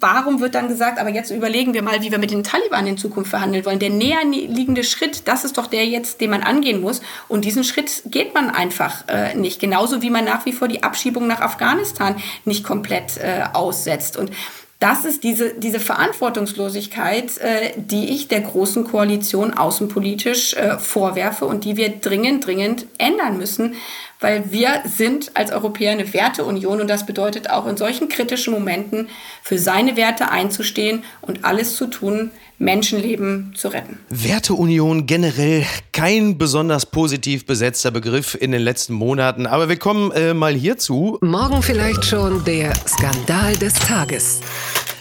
[0.00, 2.98] warum wird dann gesagt, aber jetzt überlegen wir mal, wie wir mit den Taliban in
[2.98, 3.78] Zukunft verhandeln wollen.
[3.78, 7.00] Der näher liegende Schritt, das ist doch der jetzt, den man angehen muss.
[7.26, 9.60] Und diesen Schritt geht man einfach äh, nicht.
[9.60, 14.16] Genauso wie man nach wie vor die Abschiebung nach Afghanistan nicht komplett äh, aussetzt.
[14.16, 14.30] Und
[14.78, 21.64] das ist diese, diese Verantwortungslosigkeit, äh, die ich der großen Koalition außenpolitisch äh, vorwerfe und
[21.64, 23.74] die wir dringend, dringend ändern müssen,
[24.20, 29.08] weil wir sind als Europäer eine Werteunion und das bedeutet auch in solchen kritischen Momenten
[29.42, 34.00] für seine Werte einzustehen und alles zu tun, Menschenleben zu retten.
[34.08, 40.34] Werteunion generell kein besonders positiv besetzter Begriff in den letzten Monaten, aber wir kommen äh,
[40.34, 41.18] mal hierzu.
[41.20, 44.40] Morgen vielleicht schon der Skandal des Tages.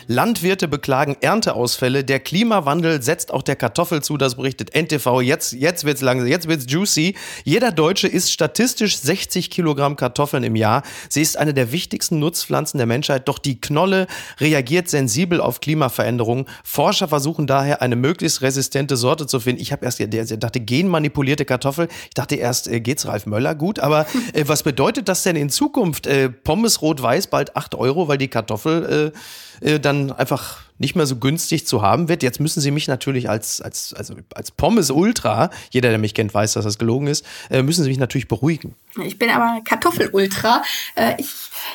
[0.08, 2.06] Landwirte beklagen Ernteausfälle.
[2.06, 5.22] Der Klimawandel setzt auch der Kartoffel zu, das berichtet NTV.
[5.22, 7.16] Jetzt, jetzt wird's langsam, jetzt wird's juicy.
[7.44, 10.84] Jeder Deutsche isst statistisch 60 Kilogramm Kartoffeln im Jahr.
[11.10, 14.08] Sie ist eine der wichtigsten Nutzpflanzen der Menschheit, doch die Knolle
[14.40, 16.46] reagiert sensibel auf Klimaveränderungen.
[16.64, 19.62] Forscher versuchen daher eine möglichst resistente Sorte zu finden.
[19.62, 20.02] Ich habe erst
[20.42, 21.90] dachte genmanipulierte Kartoffel.
[22.06, 25.50] Ich dachte erst äh, geht's Ralf Möller gut, aber äh, was bedeutet das denn in
[25.50, 26.08] Zukunft?
[26.08, 29.18] Äh, Pommes rot-weiß bald 8 Euro, weil die Kartoffel äh,
[29.62, 32.24] äh, dann einfach nicht mehr so günstig zu haben wird.
[32.24, 36.34] Jetzt müssen sie mich natürlich als, als, also als Pommes Ultra, jeder, der mich kennt,
[36.34, 38.76] weiß, dass das gelogen ist, äh, müssen sie mich natürlich beruhigen.
[39.04, 40.62] Ich bin aber Kartoffel Ultra.
[40.96, 41.30] Äh, ich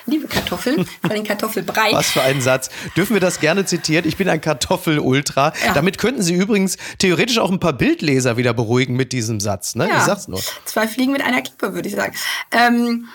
[0.06, 1.92] liebe Kartoffeln, vor allem Kartoffelbrei.
[1.92, 2.70] Was für ein Satz.
[2.96, 4.06] Dürfen wir das gerne zitieren?
[4.06, 5.52] Ich bin ein Kartoffel Ultra.
[5.64, 5.74] Ja.
[5.74, 9.74] Damit könnten Sie übrigens theoretisch auch ein paar Bildleser wieder beruhigen mit diesem Satz.
[9.74, 9.88] Ne?
[9.88, 9.98] Ja.
[9.98, 10.40] Ich sag's nur.
[10.64, 12.14] Zwei Fliegen mit einer Klippe, würde ich sagen.
[12.52, 13.08] Ähm,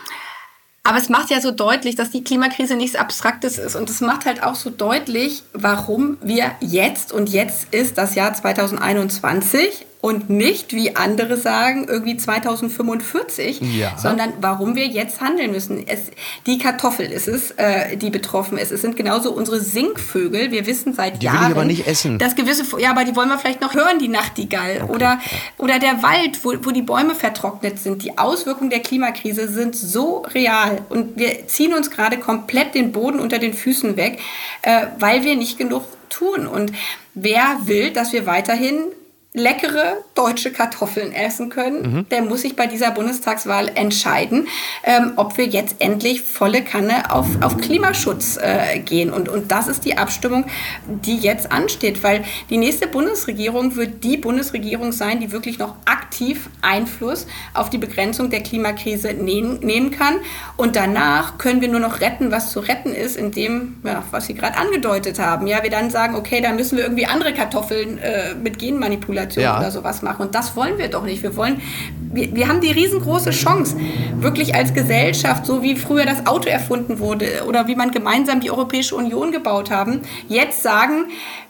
[0.87, 3.75] aber es macht ja so deutlich, dass die Klimakrise nichts Abstraktes ist.
[3.75, 8.33] Und es macht halt auch so deutlich, warum wir jetzt, und jetzt ist das Jahr
[8.33, 13.97] 2021, und nicht, wie andere sagen, irgendwie 2045, ja.
[13.97, 15.87] sondern warum wir jetzt handeln müssen.
[15.87, 16.11] Es,
[16.45, 18.71] die Kartoffel ist es, äh, die betroffen ist.
[18.71, 20.51] Es sind genauso unsere Singvögel.
[20.51, 22.19] Wir wissen seit die Jahren, will ich aber nicht essen.
[22.19, 24.93] dass gewisse, ja, aber die wollen wir vielleicht noch hören, die Nachtigall okay.
[24.93, 25.19] oder
[25.57, 28.03] oder der Wald, wo, wo die Bäume vertrocknet sind.
[28.03, 33.19] Die Auswirkungen der Klimakrise sind so real und wir ziehen uns gerade komplett den Boden
[33.19, 34.19] unter den Füßen weg,
[34.61, 36.45] äh, weil wir nicht genug tun.
[36.45, 36.71] Und
[37.15, 38.85] wer will, dass wir weiterhin
[39.33, 42.09] leckere deutsche Kartoffeln essen können, mhm.
[42.09, 44.47] der muss sich bei dieser Bundestagswahl entscheiden,
[44.83, 49.11] ähm, ob wir jetzt endlich volle Kanne auf, auf Klimaschutz äh, gehen.
[49.11, 50.45] Und, und das ist die Abstimmung,
[50.87, 56.49] die jetzt ansteht, weil die nächste Bundesregierung wird die Bundesregierung sein, die wirklich noch aktiv
[56.61, 60.15] Einfluss auf die Begrenzung der Klimakrise nehmen, nehmen kann.
[60.55, 64.33] Und danach können wir nur noch retten, was zu retten ist, indem, ja, was Sie
[64.33, 68.33] gerade angedeutet haben, ja, wir dann sagen, okay, da müssen wir irgendwie andere Kartoffeln äh,
[68.33, 69.59] mit Genmanipulation Manipulation ja.
[69.59, 70.23] oder sowas machen.
[70.23, 71.23] Und das wollen wir doch nicht.
[71.23, 71.61] Wir wollen,
[71.99, 73.77] wir, wir haben die riesengroße Chance,
[74.19, 78.51] wirklich als Gesellschaft, so wie früher das Auto erfunden wurde oder wie man gemeinsam die
[78.51, 81.05] Europäische Union gebaut haben, jetzt sagen,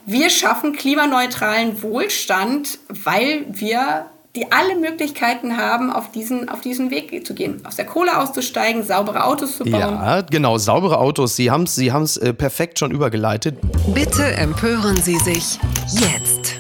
[0.06, 7.26] wir schaffen klimaneutralen Wohlstand, weil wir die alle Möglichkeiten haben, auf diesen, auf diesen Weg
[7.26, 9.74] zu gehen, aus der Kohle auszusteigen, saubere Autos zu bauen.
[9.74, 11.36] Ja, genau, saubere Autos.
[11.36, 13.58] Sie haben es Sie äh, perfekt schon übergeleitet.
[13.96, 15.58] Bitte empören Sie sich
[15.92, 16.57] jetzt.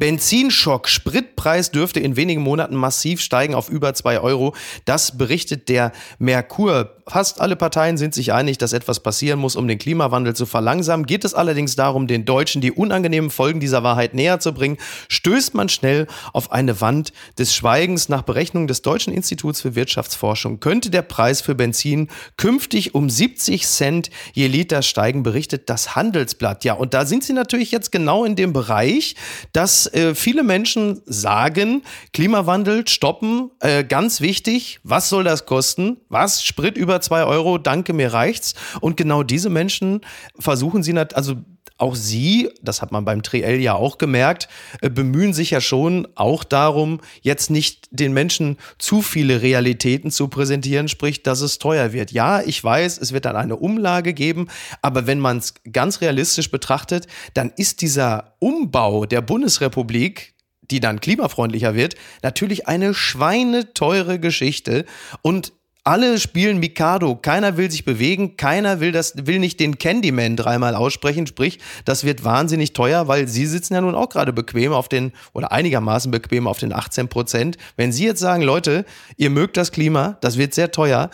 [0.00, 0.88] Benzinschock.
[0.88, 4.54] Spritpreis dürfte in wenigen Monaten massiv steigen auf über zwei Euro.
[4.86, 6.96] Das berichtet der Merkur.
[7.06, 11.04] Fast alle Parteien sind sich einig, dass etwas passieren muss, um den Klimawandel zu verlangsamen.
[11.04, 15.54] Geht es allerdings darum, den Deutschen die unangenehmen Folgen dieser Wahrheit näher zu bringen, stößt
[15.54, 18.08] man schnell auf eine Wand des Schweigens.
[18.08, 22.08] Nach Berechnung des Deutschen Instituts für Wirtschaftsforschung könnte der Preis für Benzin
[22.38, 26.64] künftig um 70 Cent je Liter steigen, berichtet das Handelsblatt.
[26.64, 29.16] Ja, und da sind sie natürlich jetzt genau in dem Bereich,
[29.52, 35.98] dass äh, viele Menschen sagen, Klimawandel stoppen, äh, ganz wichtig, was soll das kosten?
[36.08, 36.42] Was?
[36.44, 38.54] Sprit über zwei Euro, danke, mir reicht's.
[38.80, 40.00] Und genau diese Menschen
[40.38, 41.36] versuchen sie, also
[41.80, 44.48] auch sie, das hat man beim Triell ja auch gemerkt,
[44.80, 50.28] äh, bemühen sich ja schon auch darum, jetzt nicht den Menschen zu viele Realitäten zu
[50.28, 52.12] präsentieren, sprich, dass es teuer wird.
[52.12, 54.48] Ja, ich weiß, es wird dann eine Umlage geben,
[54.82, 60.34] aber wenn man es ganz realistisch betrachtet, dann ist dieser Umbau der Bundesrepublik
[60.70, 64.84] die dann klimafreundlicher wird, natürlich eine schweineteure Geschichte.
[65.20, 65.52] Und
[65.90, 70.76] alle spielen Mikado, keiner will sich bewegen, keiner will das, will nicht den Candyman dreimal
[70.76, 74.88] aussprechen, sprich, das wird wahnsinnig teuer, weil sie sitzen ja nun auch gerade bequem auf
[74.88, 77.58] den, oder einigermaßen bequem auf den 18 Prozent.
[77.76, 78.84] Wenn sie jetzt sagen, Leute,
[79.16, 81.10] ihr mögt das Klima, das wird sehr teuer,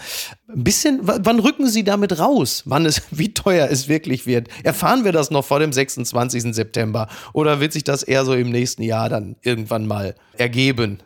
[0.47, 4.49] ein bisschen, wann rücken Sie damit raus, wann es, wie teuer es wirklich wird?
[4.63, 6.55] Erfahren wir das noch vor dem 26.
[6.55, 10.99] September oder wird sich das eher so im nächsten Jahr dann irgendwann mal ergeben?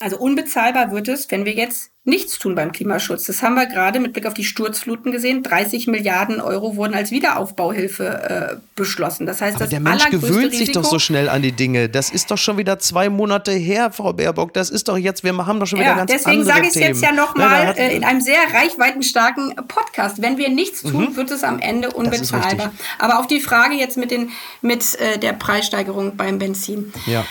[0.00, 3.24] Also unbezahlbar wird es, wenn wir jetzt nichts tun beim Klimaschutz.
[3.24, 5.42] Das haben wir gerade mit Blick auf die Sturzfluten gesehen.
[5.42, 9.24] 30 Milliarden Euro wurden als Wiederaufbauhilfe äh, beschlossen.
[9.24, 11.88] Das heißt, Aber das der Mensch gewöhnt sich doch so schnell an die Dinge.
[11.88, 14.52] Das ist doch schon wieder zwei Monate her, Frau Baerbock.
[14.52, 16.76] Das ist doch jetzt, wir haben doch schon wieder ja, ganz deswegen andere sage ich
[16.76, 20.20] es jetzt ja nochmal äh, in einem sehr reichweitenstarken Podcast.
[20.20, 21.16] Wenn wir nichts tun, mhm.
[21.16, 22.72] wird es am Ende unbezahlbar.
[22.98, 26.92] Aber auf die Frage jetzt mit, den, mit äh, der Preissteigerung beim Benzin.
[27.06, 27.24] Ja.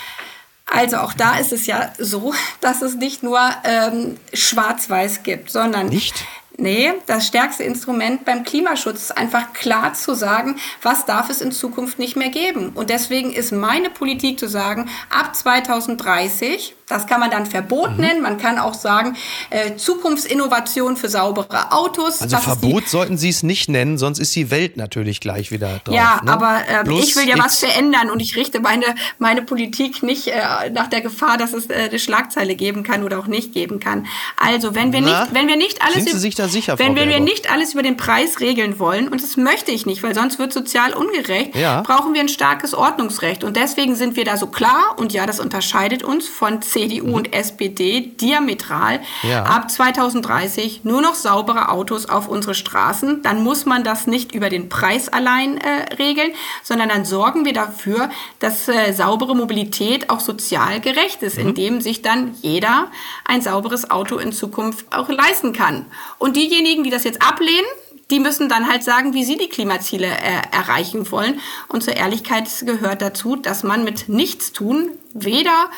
[0.72, 5.88] Also auch da ist es ja so, dass es nicht nur ähm, Schwarz-Weiß gibt, sondern
[5.88, 6.26] nicht?
[6.58, 11.54] Nee, das stärkste Instrument beim Klimaschutz ist einfach klar zu sagen, was darf es in
[11.54, 12.72] Zukunft nicht mehr geben.
[12.76, 17.98] Und deswegen ist meine Politik zu sagen, ab 2030 das kann man dann Verbot mhm.
[17.98, 18.22] nennen.
[18.22, 19.16] Man kann auch sagen,
[19.52, 22.22] äh, Zukunftsinnovation für saubere Autos.
[22.22, 25.96] Also Verbot sollten Sie es nicht nennen, sonst ist die Welt natürlich gleich wieder drauf.
[25.96, 26.32] Ja, ne?
[26.32, 28.86] aber äh, ich will ja was verändern und ich richte meine,
[29.20, 33.20] meine Politik nicht äh, nach der Gefahr, dass es äh, eine Schlagzeile geben kann oder
[33.20, 34.08] auch nicht geben kann.
[34.38, 36.96] Also wenn wir Na, nicht, wenn wir nicht alles, sind Sie sich da sicher, wenn
[36.96, 40.40] wir nicht alles über den Preis regeln wollen und das möchte ich nicht, weil sonst
[40.40, 41.82] wird sozial ungerecht, ja.
[41.82, 45.40] brauchen wir ein starkes Ordnungsrecht und deswegen sind wir da so klar und ja, das
[45.40, 47.14] unterscheidet uns von CDU mhm.
[47.14, 49.02] und SPD diametral.
[49.24, 49.44] Ja.
[49.44, 53.22] Ab 2030 nur noch saubere Autos auf unsere Straßen.
[53.22, 56.32] Dann muss man das nicht über den Preis allein äh, regeln,
[56.64, 61.50] sondern dann sorgen wir dafür, dass äh, saubere Mobilität auch sozial gerecht ist, mhm.
[61.50, 62.88] indem sich dann jeder
[63.26, 65.86] ein sauberes Auto in Zukunft auch leisten kann.
[66.18, 67.66] Und diejenigen, die das jetzt ablehnen,
[68.10, 71.40] die müssen dann halt sagen, wie sie die Klimaziele äh, erreichen wollen.
[71.68, 75.70] Und zur Ehrlichkeit gehört dazu, dass man mit Nichtstun weder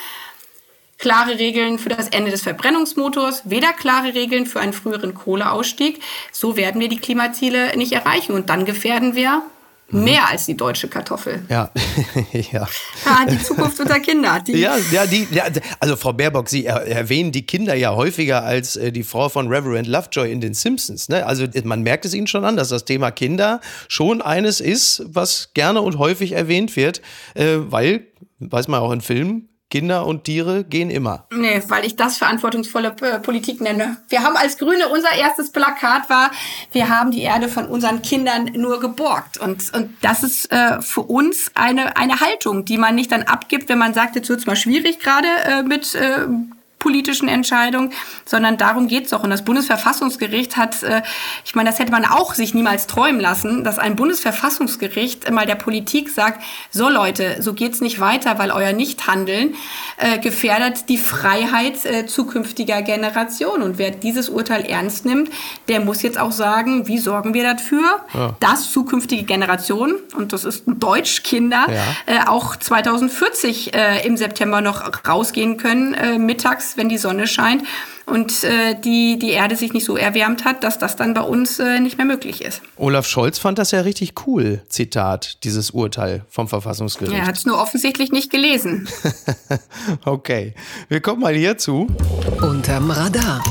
[1.01, 5.99] klare Regeln für das Ende des Verbrennungsmotors, weder klare Regeln für einen früheren Kohleausstieg.
[6.31, 9.41] So werden wir die Klimaziele nicht erreichen und dann gefährden wir
[9.89, 10.03] mhm.
[10.03, 11.43] mehr als die deutsche Kartoffel.
[11.49, 11.71] Ja,
[12.33, 12.41] ja.
[12.51, 13.25] ja.
[13.27, 14.41] Die Zukunft unserer Kinder.
[14.45, 15.45] Die ja, ja, die, ja,
[15.79, 19.87] also Frau Baerbock, Sie erwähnen die Kinder ja häufiger als äh, die Frau von Reverend
[19.87, 21.09] Lovejoy in den Simpsons.
[21.09, 21.25] Ne?
[21.25, 25.49] Also man merkt es Ihnen schon an, dass das Thema Kinder schon eines ist, was
[25.55, 27.01] gerne und häufig erwähnt wird,
[27.33, 28.05] äh, weil,
[28.37, 31.25] weiß man auch in Filmen, Kinder und Tiere gehen immer.
[31.33, 33.97] Nee, weil ich das verantwortungsvolle äh, Politik nenne.
[34.09, 36.29] Wir haben als Grüne, unser erstes Plakat war,
[36.73, 39.37] wir haben die Erde von unseren Kindern nur geborgt.
[39.37, 43.69] Und, und das ist äh, für uns eine, eine Haltung, die man nicht dann abgibt,
[43.69, 46.27] wenn man sagt, jetzt wird's mal schwierig gerade äh, mit äh,
[46.81, 47.91] politischen Entscheidung,
[48.25, 49.23] sondern darum geht es doch.
[49.23, 51.01] Und das Bundesverfassungsgericht hat, äh,
[51.45, 55.55] ich meine, das hätte man auch sich niemals träumen lassen, dass ein Bundesverfassungsgericht mal der
[55.55, 56.41] Politik sagt,
[56.71, 59.55] so Leute, so geht's nicht weiter, weil euer Nichthandeln
[59.97, 63.61] äh, gefährdet die Freiheit äh, zukünftiger Generationen.
[63.61, 65.29] Und wer dieses Urteil ernst nimmt,
[65.67, 68.35] der muss jetzt auch sagen, wie sorgen wir dafür, ja.
[68.39, 71.83] dass zukünftige Generationen, und das ist Deutschkinder, ja.
[72.07, 76.17] äh, auch 2040 äh, im September noch rausgehen können, äh,
[76.77, 77.63] wenn die Sonne scheint
[78.05, 81.59] und äh, die, die Erde sich nicht so erwärmt hat, dass das dann bei uns
[81.59, 82.61] äh, nicht mehr möglich ist.
[82.77, 87.17] Olaf Scholz fand das ja richtig cool, Zitat, dieses Urteil vom Verfassungsgericht.
[87.17, 88.87] Er hat es nur offensichtlich nicht gelesen.
[90.05, 90.53] okay,
[90.89, 91.87] wir kommen mal hierzu.
[92.41, 93.41] Unterm Radar.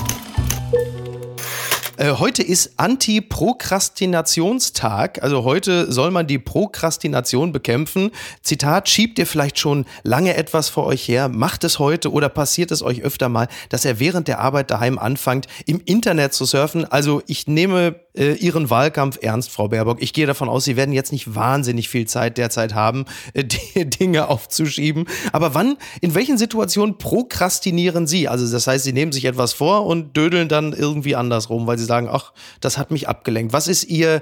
[2.00, 5.22] Äh, heute ist Anti-Prokrastinationstag.
[5.22, 8.10] Also heute soll man die Prokrastination bekämpfen.
[8.40, 11.28] Zitat, schiebt ihr vielleicht schon lange etwas vor euch her?
[11.28, 14.98] Macht es heute oder passiert es euch öfter mal, dass ihr während der Arbeit daheim
[14.98, 16.90] anfangt, im Internet zu surfen?
[16.90, 20.02] Also ich nehme äh, Ihren Wahlkampf ernst, Frau Baerbock.
[20.02, 23.88] Ich gehe davon aus, Sie werden jetzt nicht wahnsinnig viel Zeit derzeit haben, äh, die
[23.88, 25.06] Dinge aufzuschieben.
[25.32, 28.28] Aber wann, in welchen Situationen prokrastinieren Sie?
[28.28, 31.86] Also das heißt, Sie nehmen sich etwas vor und dödeln dann irgendwie andersrum, weil Sie
[31.90, 33.52] sagen, ach, das hat mich abgelenkt.
[33.52, 34.20] Was ist Ihr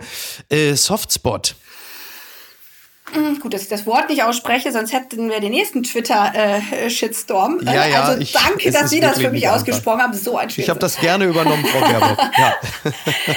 [0.49, 1.55] äh, Softspot?
[3.13, 7.61] Hm, gut, dass ich das Wort nicht ausspreche, sonst hätten wir den nächsten Twitter-Shitstorm.
[7.61, 10.15] Äh, ja, ja, also ich, danke, dass Sie das für mich ausgesprochen haben.
[10.15, 12.19] So ein Ich habe das gerne übernommen, Frau Baerbock.
[12.39, 12.55] Ja.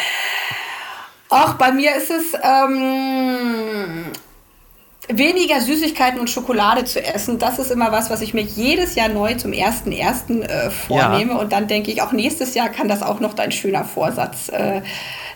[1.30, 4.12] Auch bei mir ist es ähm,
[5.18, 7.40] weniger Süßigkeiten und Schokolade zu essen.
[7.40, 11.34] Das ist immer was, was ich mir jedes Jahr neu zum ersten ersten äh, vornehme.
[11.34, 11.40] Ja.
[11.40, 14.82] Und dann denke ich, auch nächstes Jahr kann das auch noch dein schöner Vorsatz äh,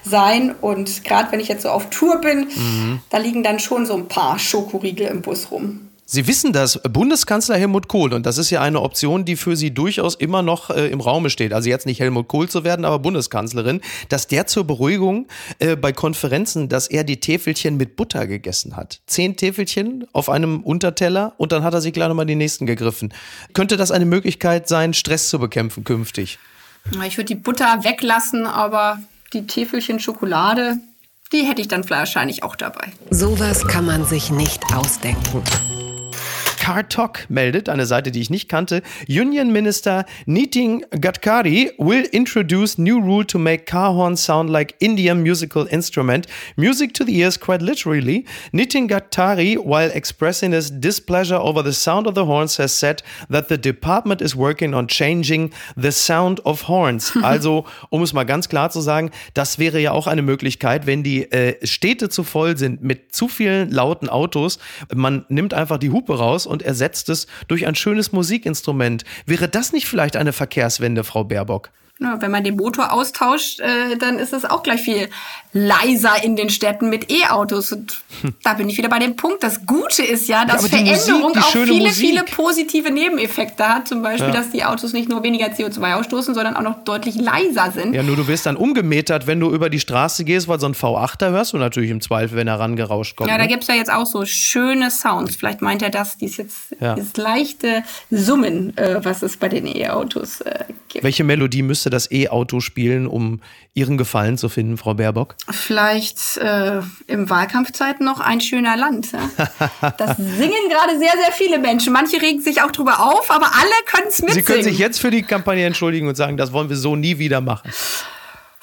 [0.04, 0.54] sein.
[0.62, 3.00] Und gerade wenn ich jetzt so auf Tour bin, mhm.
[3.10, 5.85] da liegen dann schon so ein paar Schokoriegel im Bus rum.
[6.08, 9.74] Sie wissen das, Bundeskanzler Helmut Kohl, und das ist ja eine Option, die für Sie
[9.74, 13.00] durchaus immer noch äh, im Raume steht, also jetzt nicht Helmut Kohl zu werden, aber
[13.00, 18.76] Bundeskanzlerin, dass der zur Beruhigung äh, bei Konferenzen, dass er die Täfelchen mit Butter gegessen
[18.76, 19.02] hat.
[19.08, 23.12] Zehn Täfelchen auf einem Unterteller und dann hat er sich gleich nochmal die nächsten gegriffen.
[23.54, 26.38] Könnte das eine Möglichkeit sein, Stress zu bekämpfen künftig?
[27.04, 29.00] Ich würde die Butter weglassen, aber
[29.34, 30.78] die Täfelchen Schokolade,
[31.32, 32.92] die hätte ich dann wahrscheinlich auch dabei.
[33.10, 35.42] Sowas kann man sich nicht ausdenken.
[36.66, 43.00] Kartok meldet, eine Seite, die ich nicht kannte, Union Minister Nitin Gadkari will introduce new
[43.00, 46.26] rule to make car horns sound like Indian musical instrument.
[46.56, 48.26] Music to the ears, quite literally.
[48.52, 53.48] Nitin Gadkari, while expressing his displeasure over the sound of the horns, has said that
[53.48, 57.14] the department is working on changing the sound of horns.
[57.22, 61.04] Also, um es mal ganz klar zu sagen, das wäre ja auch eine Möglichkeit, wenn
[61.04, 64.58] die äh, Städte zu voll sind mit zu vielen lauten Autos,
[64.94, 69.04] man nimmt einfach die Hupe raus und und ersetzt es durch ein schönes Musikinstrument.
[69.26, 71.72] Wäre das nicht vielleicht eine Verkehrswende, Frau Baerbock?
[72.00, 75.10] Ja, wenn man den Motor austauscht, äh, dann ist es auch gleich viel
[75.54, 77.72] leiser in den Städten mit E-Autos.
[77.72, 78.34] Und hm.
[78.44, 79.42] da bin ich wieder bei dem Punkt.
[79.42, 81.94] Das Gute ist ja, dass ja, Veränderung Musik, auch viele, Musik.
[81.94, 83.88] viele positive Nebeneffekte hat.
[83.88, 84.34] Zum Beispiel, ja.
[84.34, 87.94] dass die Autos nicht nur weniger CO2 ausstoßen, sondern auch noch deutlich leiser sind.
[87.94, 90.74] Ja, nur du wirst dann umgemetert, wenn du über die Straße gehst, weil so ein
[90.74, 93.30] V8, da hörst du natürlich im Zweifel, wenn er rangerauscht kommt.
[93.30, 93.50] Ja, da ne?
[93.50, 95.38] gibt es ja jetzt auch so schöne Sounds.
[95.38, 96.96] Vielleicht meint er das, dieses, ja.
[96.96, 101.06] dieses leichte Summen, äh, was es bei den E-Autos äh, gibt.
[101.06, 103.42] Welche Melodie müsste das E-Auto spielen, um
[103.74, 105.36] Ihren Gefallen zu finden, Frau Baerbock?
[105.50, 109.12] Vielleicht äh, im Wahlkampfzeiten noch ein schöner Land.
[109.12, 109.92] Ja?
[109.98, 111.94] Das singen gerade sehr, sehr viele Menschen.
[111.94, 114.34] Manche regen sich auch drüber auf, aber alle können es mitsingen.
[114.34, 117.20] Sie können sich jetzt für die Kampagne entschuldigen und sagen, das wollen wir so nie
[117.20, 117.72] wieder machen.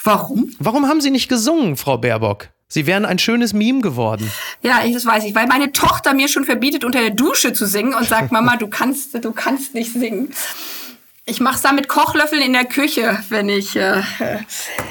[0.04, 0.50] Warum?
[0.58, 2.48] Warum haben Sie nicht gesungen, Frau Baerbock?
[2.72, 4.32] Sie wären ein schönes Meme geworden.
[4.62, 7.66] Ja, ich, das weiß ich, weil meine Tochter mir schon verbietet, unter der Dusche zu
[7.66, 10.32] singen und sagt, Mama, du kannst, du kannst nicht singen.
[11.24, 14.02] Ich mache es da mit Kochlöffeln in der Küche, wenn ich äh,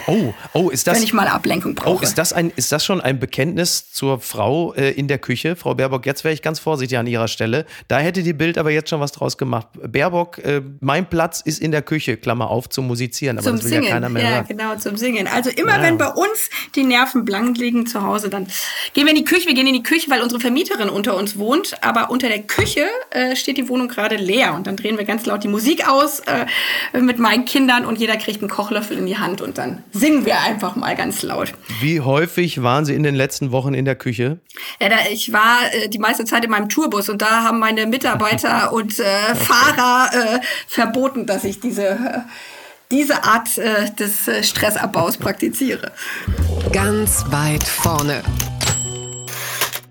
[0.08, 1.98] oh oh ist das wenn ich mal Ablenkung brauche.
[1.98, 5.58] Oh ist das ein ist das schon ein Bekenntnis zur Frau äh, in der Küche,
[5.58, 6.06] Frau Baerbock?
[6.06, 7.66] Jetzt wäre ich ganz vorsichtig an ihrer Stelle.
[7.90, 9.68] Da hätte die Bild aber jetzt schon was draus gemacht.
[9.86, 13.66] Baerbock, äh, mein Platz ist in der Küche, Klammer auf, zum Musizieren, aber zum das
[13.66, 13.84] will Singen.
[13.84, 14.46] ja keiner mehr ja, hören.
[14.48, 15.28] genau zum Singen.
[15.28, 15.82] Also immer ja.
[15.82, 18.48] wenn bei uns die Nerven blank liegen zu Hause, dann
[18.94, 19.48] gehen wir in die Küche.
[19.48, 22.88] Wir gehen in die Küche, weil unsere Vermieterin unter uns wohnt, aber unter der Küche
[23.10, 26.21] äh, steht die Wohnung gerade leer und dann drehen wir ganz laut die Musik aus
[26.26, 30.26] äh, mit meinen Kindern und jeder kriegt einen Kochlöffel in die Hand und dann singen
[30.26, 31.54] wir einfach mal ganz laut.
[31.80, 34.40] Wie häufig waren Sie in den letzten Wochen in der Küche?
[34.80, 37.86] Ja, da, ich war äh, die meiste Zeit in meinem Tourbus und da haben meine
[37.86, 39.36] Mitarbeiter und äh, okay.
[39.36, 42.20] Fahrer äh, verboten, dass ich diese äh,
[42.92, 45.92] diese Art äh, des äh, Stressabbaus praktiziere.
[46.74, 48.22] Ganz weit vorne.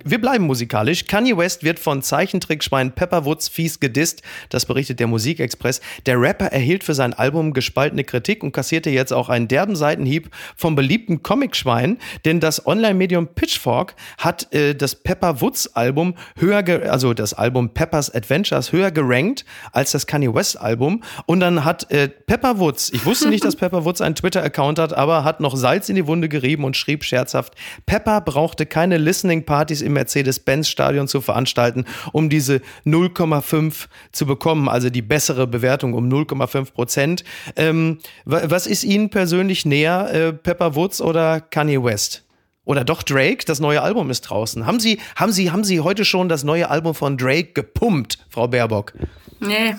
[0.04, 1.06] Wir bleiben musikalisch.
[1.06, 4.22] Kanye West wird von Zeichentrickschwein Pepper Woods fies gedisst.
[4.48, 5.82] Das berichtet der Musikexpress.
[6.06, 10.30] Der Rapper erhielt für sein Album gespaltene Kritik und kassierte jetzt auch einen derben Seitenhieb
[10.56, 17.12] vom beliebten Comicschwein, denn das Online-Medium Pitchfork hat äh, das Pepper Woods Album höher, also
[17.12, 21.02] das Album Peppers Adventures höher gerankt als das Kanye West Album.
[21.26, 24.94] Und dann hat äh, Pepper Woods, ich wusste nicht, dass Pepper Woods einen Twitter-Account hat,
[24.94, 29.82] aber hat noch Salz in die Wunde gerieben und schrieb scherzhaft, Pepper brauchte keine Listening-Partys
[29.82, 36.08] im im Mercedes-Benz-Stadion zu veranstalten, um diese 0,5 zu bekommen, also die bessere Bewertung um
[36.08, 37.24] 0,5 Prozent.
[37.56, 42.24] Ähm, was ist Ihnen persönlich näher, äh, Pepper Woods oder Kanye West?
[42.64, 44.64] Oder doch Drake, das neue Album ist draußen.
[44.64, 48.46] Haben Sie, haben Sie, haben Sie heute schon das neue Album von Drake gepumpt, Frau
[48.46, 48.92] Baerbock?
[49.40, 49.74] Nee,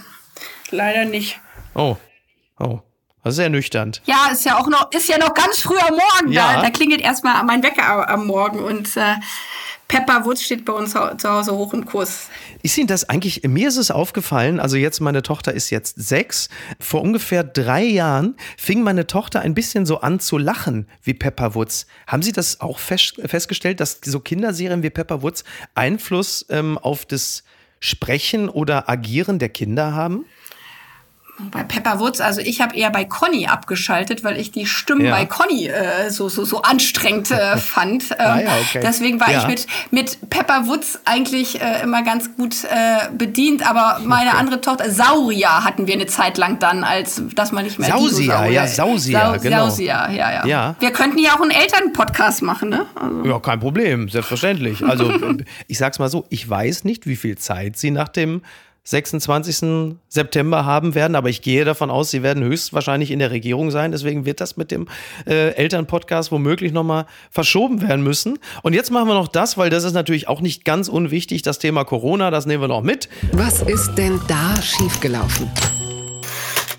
[0.72, 1.40] leider nicht.
[1.74, 1.96] Oh,
[2.60, 2.82] oh.
[3.24, 3.92] Das ist sehr nüchtern.
[4.06, 6.32] Ja, ist ja auch noch, ist ja noch ganz früh am Morgen.
[6.32, 6.56] Ja.
[6.56, 9.16] Da, da klingelt erstmal mein Wecker am Morgen und äh,
[9.92, 12.30] Pepperwoods steht bei uns zu Hause hoch im Kurs.
[12.64, 16.48] Ist Ihnen das eigentlich, mir ist es aufgefallen, also jetzt meine Tochter ist jetzt sechs,
[16.80, 21.88] vor ungefähr drei Jahren fing meine Tochter ein bisschen so an zu lachen wie Pepperwoods.
[22.08, 25.44] Haben Sie das auch fest, festgestellt, dass so Kinderserien wie Pepperwoods
[25.76, 27.44] Einfluss ähm, auf das
[27.82, 30.24] Sprechen oder Agieren der Kinder haben?
[31.52, 35.12] Bei Pepper Woods, also ich habe eher bei Conny abgeschaltet, weil ich die Stimmen ja.
[35.12, 38.12] bei Conny äh, so, so, so anstrengend äh, fand.
[38.12, 38.82] Ähm, ah, ja, okay.
[38.84, 39.40] Deswegen war ja.
[39.40, 44.40] ich mit, mit Pepper Woods eigentlich äh, immer ganz gut äh, bedient, aber meine okay.
[44.40, 48.46] andere Tochter, Saurier hatten wir eine Zeit lang dann, als dass man nicht mehr Sausier,
[48.48, 49.70] ja, Sausier, Sau genau.
[49.70, 50.76] Sausier, ja, ja, ja.
[50.80, 52.86] Wir könnten ja auch einen Elternpodcast machen, ne?
[52.96, 53.26] Also.
[53.26, 54.84] Ja, kein Problem, selbstverständlich.
[54.84, 55.12] Also
[55.68, 58.42] ich sag's mal so, ich weiß nicht, wie viel Zeit Sie nach dem
[58.84, 59.96] 26.
[60.10, 63.92] September haben werden, aber ich gehe davon aus, sie werden höchstwahrscheinlich in der Regierung sein.
[63.92, 64.88] Deswegen wird das mit dem
[65.28, 68.40] äh, Elternpodcast womöglich nochmal verschoben werden müssen.
[68.64, 71.60] Und jetzt machen wir noch das, weil das ist natürlich auch nicht ganz unwichtig, das
[71.60, 73.08] Thema Corona, das nehmen wir noch mit.
[73.34, 75.50] Was ist denn da schiefgelaufen?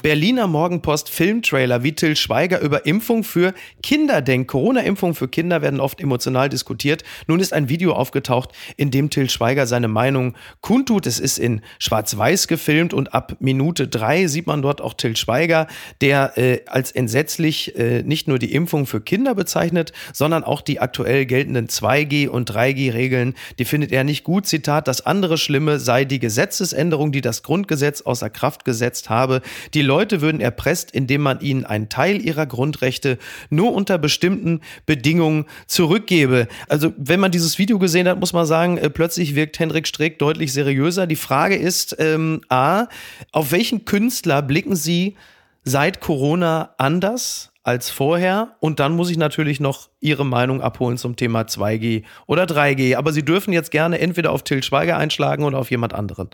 [0.03, 4.49] Berliner Morgenpost Filmtrailer, wie Till Schweiger über Impfung für Kinder denkt.
[4.49, 7.05] Corona-Impfung für Kinder werden oft emotional diskutiert.
[7.29, 11.07] Nun ist ein Video aufgetaucht, in dem Till Schweiger seine Meinung kundtut.
[11.07, 15.69] Es ist in Schwarz-Weiß gefilmt und ab Minute drei sieht man dort auch Till Schweiger,
[16.01, 20.81] der äh, als entsetzlich äh, nicht nur die Impfung für Kinder bezeichnet, sondern auch die
[20.81, 23.35] aktuell geltenden 2G- und 3G-Regeln.
[23.61, 24.47] Die findet er nicht gut.
[24.47, 29.43] Zitat, das andere Schlimme sei die Gesetzesänderung, die das Grundgesetz außer Kraft gesetzt habe.
[29.75, 33.19] Die Leute würden erpresst, indem man ihnen einen Teil ihrer Grundrechte
[33.51, 36.49] nur unter bestimmten Bedingungen zurückgebe.
[36.67, 40.19] Also wenn man dieses Video gesehen hat, muss man sagen, äh, plötzlich wirkt Hendrik Streeck
[40.19, 41.07] deutlich seriöser.
[41.07, 42.87] Die Frage ist, ähm, a,
[43.33, 45.15] auf welchen Künstler blicken Sie
[45.63, 48.57] seit Corona anders als vorher.
[48.61, 52.97] Und dann muss ich natürlich noch Ihre Meinung abholen zum Thema 2G oder 3G.
[52.97, 56.31] Aber Sie dürfen jetzt gerne entweder auf Till Schweiger einschlagen oder auf jemand anderen.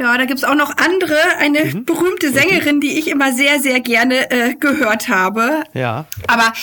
[0.00, 1.84] Ja, da gibt's auch noch andere, eine mhm.
[1.84, 5.62] berühmte Sängerin, die ich immer sehr, sehr gerne äh, gehört habe.
[5.74, 6.06] Ja.
[6.26, 6.54] Aber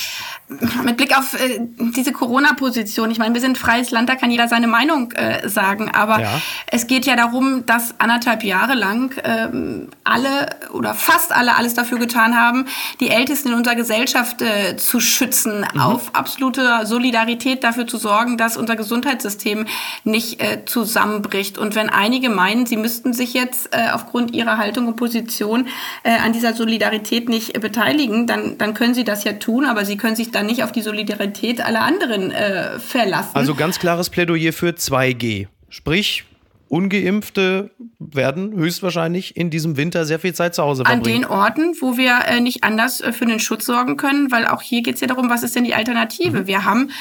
[0.83, 4.47] mit Blick auf äh, diese Corona-Position, ich meine, wir sind freies Land, da kann jeder
[4.47, 6.41] seine Meinung äh, sagen, aber ja.
[6.67, 11.99] es geht ja darum, dass anderthalb Jahre lang ähm, alle oder fast alle alles dafür
[11.99, 12.65] getan haben,
[13.01, 15.81] die Ältesten in unserer Gesellschaft äh, zu schützen, mhm.
[15.81, 19.65] auf absolute Solidarität dafür zu sorgen, dass unser Gesundheitssystem
[20.05, 21.57] nicht äh, zusammenbricht.
[21.57, 25.67] Und wenn einige meinen, sie müssten sich jetzt äh, aufgrund ihrer Haltung und Position
[26.03, 29.97] äh, an dieser Solidarität nicht beteiligen, dann, dann können sie das ja tun, aber sie
[29.97, 33.31] können sich dann nicht auf die Solidarität aller anderen äh, verlassen.
[33.33, 35.47] Also ganz klares Plädoyer für 2G.
[35.69, 36.23] Sprich,
[36.70, 41.05] Ungeimpfte werden höchstwahrscheinlich in diesem Winter sehr viel Zeit zu Hause verbringen.
[41.05, 44.45] An den Orten, wo wir äh, nicht anders äh, für den Schutz sorgen können, weil
[44.47, 46.41] auch hier geht es ja darum, was ist denn die Alternative?
[46.41, 46.47] Mhm.
[46.47, 46.91] Wir haben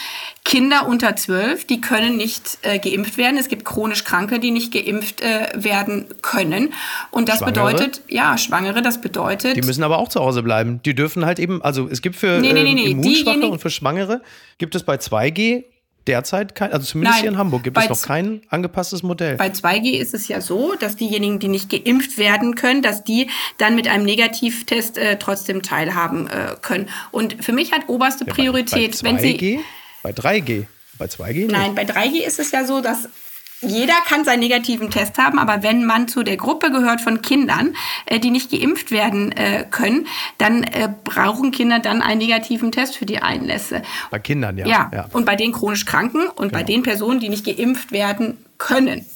[0.45, 3.37] Kinder unter zwölf, die können nicht äh, geimpft werden.
[3.37, 6.73] Es gibt chronisch Kranke, die nicht geimpft äh, werden können.
[7.11, 7.73] Und das Schwangere?
[7.73, 9.57] bedeutet, ja, Schwangere, das bedeutet.
[9.57, 10.81] Die müssen aber auch zu Hause bleiben.
[10.85, 13.71] Die dürfen halt eben, also es gibt für nee, nee, nee, ähm, Immunschwache und für
[13.71, 14.23] Schwangere,
[14.59, 15.65] gibt es bei 2G
[16.07, 19.37] derzeit kein, also zumindest Nein, hier in Hamburg gibt es noch kein angepasstes Modell.
[19.37, 23.29] Bei 2G ist es ja so, dass diejenigen, die nicht geimpft werden können, dass die
[23.59, 26.89] dann mit einem Negativtest äh, trotzdem teilhaben äh, können.
[27.11, 29.61] Und für mich hat oberste Priorität, ja, bei, bei 2G, wenn Sie
[30.03, 30.65] bei 3G,
[30.99, 31.51] bei 2G?
[31.51, 33.09] Nein, bei 3G ist es ja so, dass
[33.61, 37.75] jeder kann seinen negativen Test haben, aber wenn man zu der Gruppe gehört von Kindern,
[38.07, 40.07] äh, die nicht geimpft werden äh, können,
[40.39, 43.83] dann äh, brauchen Kinder dann einen negativen Test für die Einlässe.
[44.11, 44.67] Bei Kindern, ja.
[44.67, 45.09] Ja, ja.
[45.13, 46.53] und bei den chronisch Kranken und genau.
[46.53, 49.07] bei den Personen, die nicht geimpft werden können.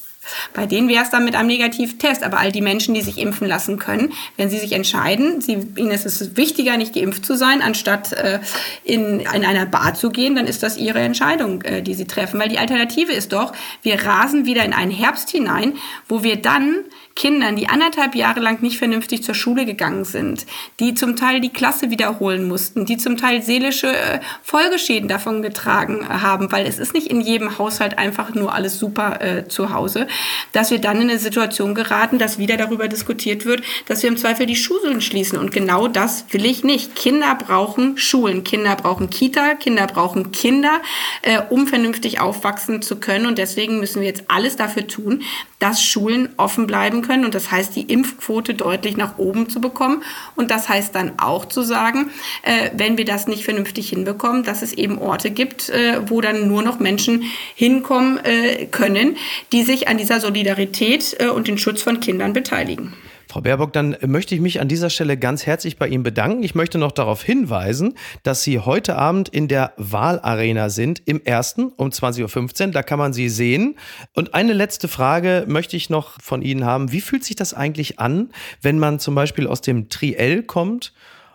[0.53, 2.23] Bei denen wäre es dann mit einem Negativtest.
[2.23, 5.91] Aber all die Menschen, die sich impfen lassen können, wenn sie sich entscheiden, sie, ihnen
[5.91, 8.41] ist es wichtiger, nicht geimpft zu sein, anstatt äh,
[8.85, 12.39] in, in einer Bar zu gehen, dann ist das ihre Entscheidung, äh, die sie treffen.
[12.41, 13.53] Weil die Alternative ist doch,
[13.83, 15.75] wir rasen wieder in einen Herbst hinein,
[16.09, 16.85] wo wir dann
[17.17, 20.47] Kindern, die anderthalb Jahre lang nicht vernünftig zur Schule gegangen sind,
[20.79, 26.09] die zum Teil die Klasse wiederholen mussten, die zum Teil seelische äh, Folgeschäden davon getragen
[26.09, 30.07] haben, weil es ist nicht in jedem Haushalt einfach nur alles super äh, zu Hause,
[30.53, 34.17] dass wir dann in eine Situation geraten, dass wieder darüber diskutiert wird, dass wir im
[34.17, 35.39] Zweifel die Schulen schließen.
[35.39, 36.95] Und genau das will ich nicht.
[36.95, 40.81] Kinder brauchen Schulen, Kinder brauchen Kita, Kinder brauchen Kinder,
[41.23, 43.27] äh, um vernünftig aufwachsen zu können.
[43.27, 45.23] Und deswegen müssen wir jetzt alles dafür tun,
[45.59, 50.03] dass Schulen offen bleiben können und das heißt, die Impfquote deutlich nach oben zu bekommen.
[50.37, 52.11] Und das heißt dann auch zu sagen,
[52.43, 56.49] äh, wenn wir das nicht vernünftig hinbekommen, dass es eben Orte gibt, äh, wo dann
[56.49, 57.25] nur noch Menschen
[57.55, 59.17] hinkommen äh, können,
[59.53, 62.95] die sich an dieser Solidarität äh, und den Schutz von Kindern beteiligen.
[63.31, 66.43] Frau Baerbock, dann möchte ich mich an dieser Stelle ganz herzlich bei Ihnen bedanken.
[66.43, 71.69] Ich möchte noch darauf hinweisen, dass Sie heute Abend in der Wahlarena sind, im ersten
[71.69, 72.73] um 20.15 Uhr.
[72.73, 73.77] Da kann man Sie sehen.
[74.15, 76.91] Und eine letzte Frage möchte ich noch von Ihnen haben.
[76.91, 78.31] Wie fühlt sich das eigentlich an,
[78.63, 80.93] wenn man zum Beispiel aus dem Triell kommt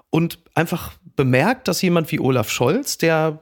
[0.09, 3.39] und einfach bemerkt, dass jemand wie Olaf Scholz, der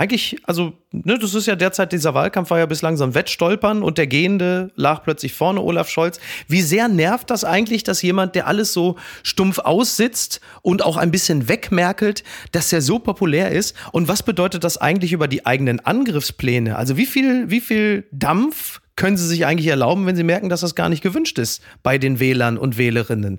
[0.00, 3.82] eigentlich, also, ne, das ist ja derzeit, dieser Wahlkampf war ja bislang so ein Wettstolpern
[3.82, 6.18] und der Gehende lag plötzlich vorne, Olaf Scholz.
[6.48, 11.10] Wie sehr nervt das eigentlich, dass jemand, der alles so stumpf aussitzt und auch ein
[11.10, 13.76] bisschen wegmerkelt, dass er so populär ist?
[13.92, 16.76] Und was bedeutet das eigentlich über die eigenen Angriffspläne?
[16.76, 20.62] Also, wie viel, wie viel Dampf können Sie sich eigentlich erlauben, wenn Sie merken, dass
[20.62, 23.38] das gar nicht gewünscht ist bei den Wählern und Wählerinnen?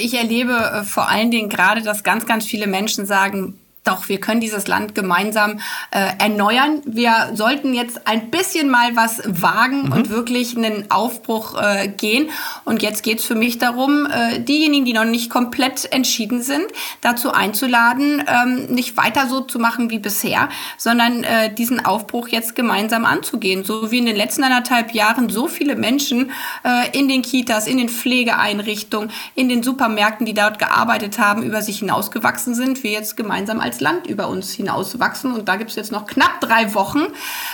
[0.00, 4.20] Ich erlebe äh, vor allen Dingen gerade, dass ganz, ganz viele Menschen sagen, doch, wir
[4.20, 5.60] können dieses Land gemeinsam
[5.90, 6.82] äh, erneuern.
[6.84, 9.92] Wir sollten jetzt ein bisschen mal was wagen mhm.
[9.92, 12.30] und wirklich einen Aufbruch äh, gehen.
[12.64, 16.66] Und jetzt geht es für mich darum, äh, diejenigen, die noch nicht komplett entschieden sind,
[17.00, 22.54] dazu einzuladen, ähm, nicht weiter so zu machen wie bisher, sondern äh, diesen Aufbruch jetzt
[22.56, 23.64] gemeinsam anzugehen.
[23.64, 26.32] So wie in den letzten anderthalb Jahren so viele Menschen
[26.64, 31.62] äh, in den Kitas, in den Pflegeeinrichtungen, in den Supermärkten, die dort gearbeitet haben, über
[31.62, 35.32] sich hinausgewachsen sind, wir jetzt gemeinsam als Land über uns hinauswachsen.
[35.32, 37.06] Und da gibt es jetzt noch knapp drei Wochen,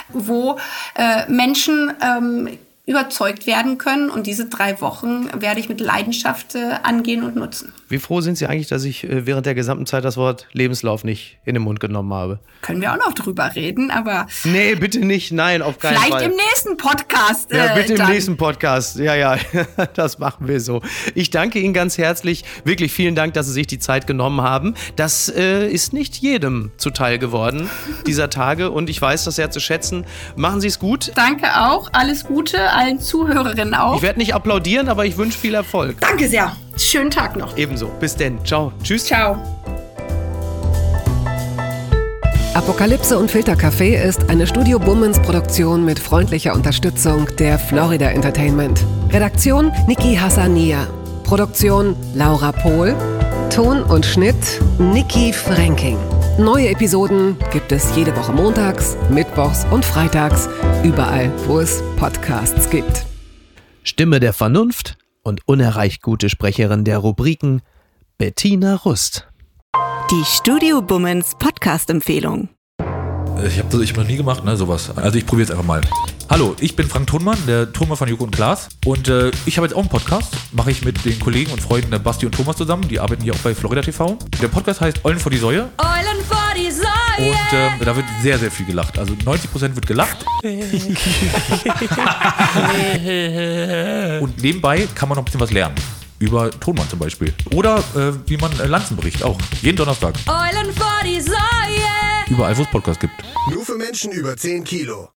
[0.09, 0.59] wo
[0.95, 4.11] äh, Menschen ähm, überzeugt werden können.
[4.11, 7.73] Und diese drei Wochen werde ich mit Leidenschaft äh, angehen und nutzen.
[7.89, 11.05] Wie froh sind Sie eigentlich, dass ich äh, während der gesamten Zeit das Wort Lebenslauf
[11.05, 12.41] nicht in den Mund genommen habe?
[12.61, 14.27] Können wir auch noch drüber reden, aber.
[14.43, 15.31] Nee, bitte nicht.
[15.31, 16.19] Nein, auf keinen vielleicht Fall.
[16.23, 17.53] Vielleicht im nächsten Podcast.
[17.53, 18.09] Äh, ja, bitte dann.
[18.09, 18.99] im nächsten Podcast.
[18.99, 19.37] Ja, ja,
[19.95, 20.83] das machen wir so.
[21.15, 22.45] Ich danke Ihnen ganz herzlich.
[22.65, 24.75] Wirklich vielen Dank, dass Sie sich die Zeit genommen haben.
[24.97, 27.71] Das äh, ist nicht jedem zuteil geworden,
[28.09, 28.73] dieser Tage.
[28.73, 30.05] Und ich weiß das sehr zu schätzen.
[30.35, 31.13] Machen Sie es gut.
[31.15, 31.91] Danke auch.
[31.93, 33.97] Alles Gute allen Zuhörerinnen auch.
[33.97, 36.01] Ich werde nicht applaudieren, aber ich wünsche viel Erfolg.
[36.01, 36.57] Danke sehr.
[36.77, 37.57] Schönen Tag noch.
[37.57, 37.87] Ebenso.
[38.01, 38.45] Bis denn.
[38.45, 38.73] Ciao.
[38.83, 39.07] Tschüss.
[39.07, 39.37] Ciao.
[42.55, 48.85] Apokalypse und Filtercafé ist eine Studio Bummens Produktion mit freundlicher Unterstützung der Florida Entertainment.
[49.11, 50.87] Redaktion Niki Hassania.
[51.25, 52.95] Produktion Laura Pohl.
[53.49, 55.97] Ton und Schnitt Niki Franking.
[56.39, 60.49] Neue Episoden gibt es jede Woche montags, mittwochs und freitags,
[60.83, 63.05] überall, wo es Podcasts gibt.
[63.83, 67.61] Stimme der Vernunft und unerreicht gute Sprecherin der Rubriken
[68.17, 69.29] Bettina Rust.
[70.11, 72.49] Die Studio Bummens Podcast-Empfehlung.
[73.41, 74.97] Ich habe das ich hab noch nie gemacht, ne, sowas.
[74.97, 75.81] Also ich probiere es einfach mal.
[76.31, 78.69] Hallo, ich bin Frank Thunmann, der Thunmann von Joko und Klaas.
[78.85, 80.37] Und äh, ich habe jetzt auch einen Podcast.
[80.53, 82.87] Mache ich mit den Kollegen und Freunden der Basti und Thomas zusammen.
[82.89, 84.17] Die arbeiten hier auch bei Florida TV.
[84.41, 85.69] Der Podcast heißt Eulen vor die Säue.
[85.79, 86.87] Eulen vor die Säue.
[87.19, 88.99] Und äh, da wird sehr, sehr viel gelacht.
[88.99, 90.25] Also 90% wird gelacht.
[94.23, 95.75] und nebenbei kann man noch ein bisschen was lernen
[96.19, 97.35] über Tonmann zum Beispiel.
[97.53, 99.37] Oder äh, wie man äh, Lanzenbericht auch.
[99.61, 100.15] Jeden Donnerstag.
[100.29, 102.22] Eulen vor die Säue.
[102.33, 103.23] Überall, wo es Podcasts gibt.
[103.51, 105.11] Nur für Menschen über 10 Kilo.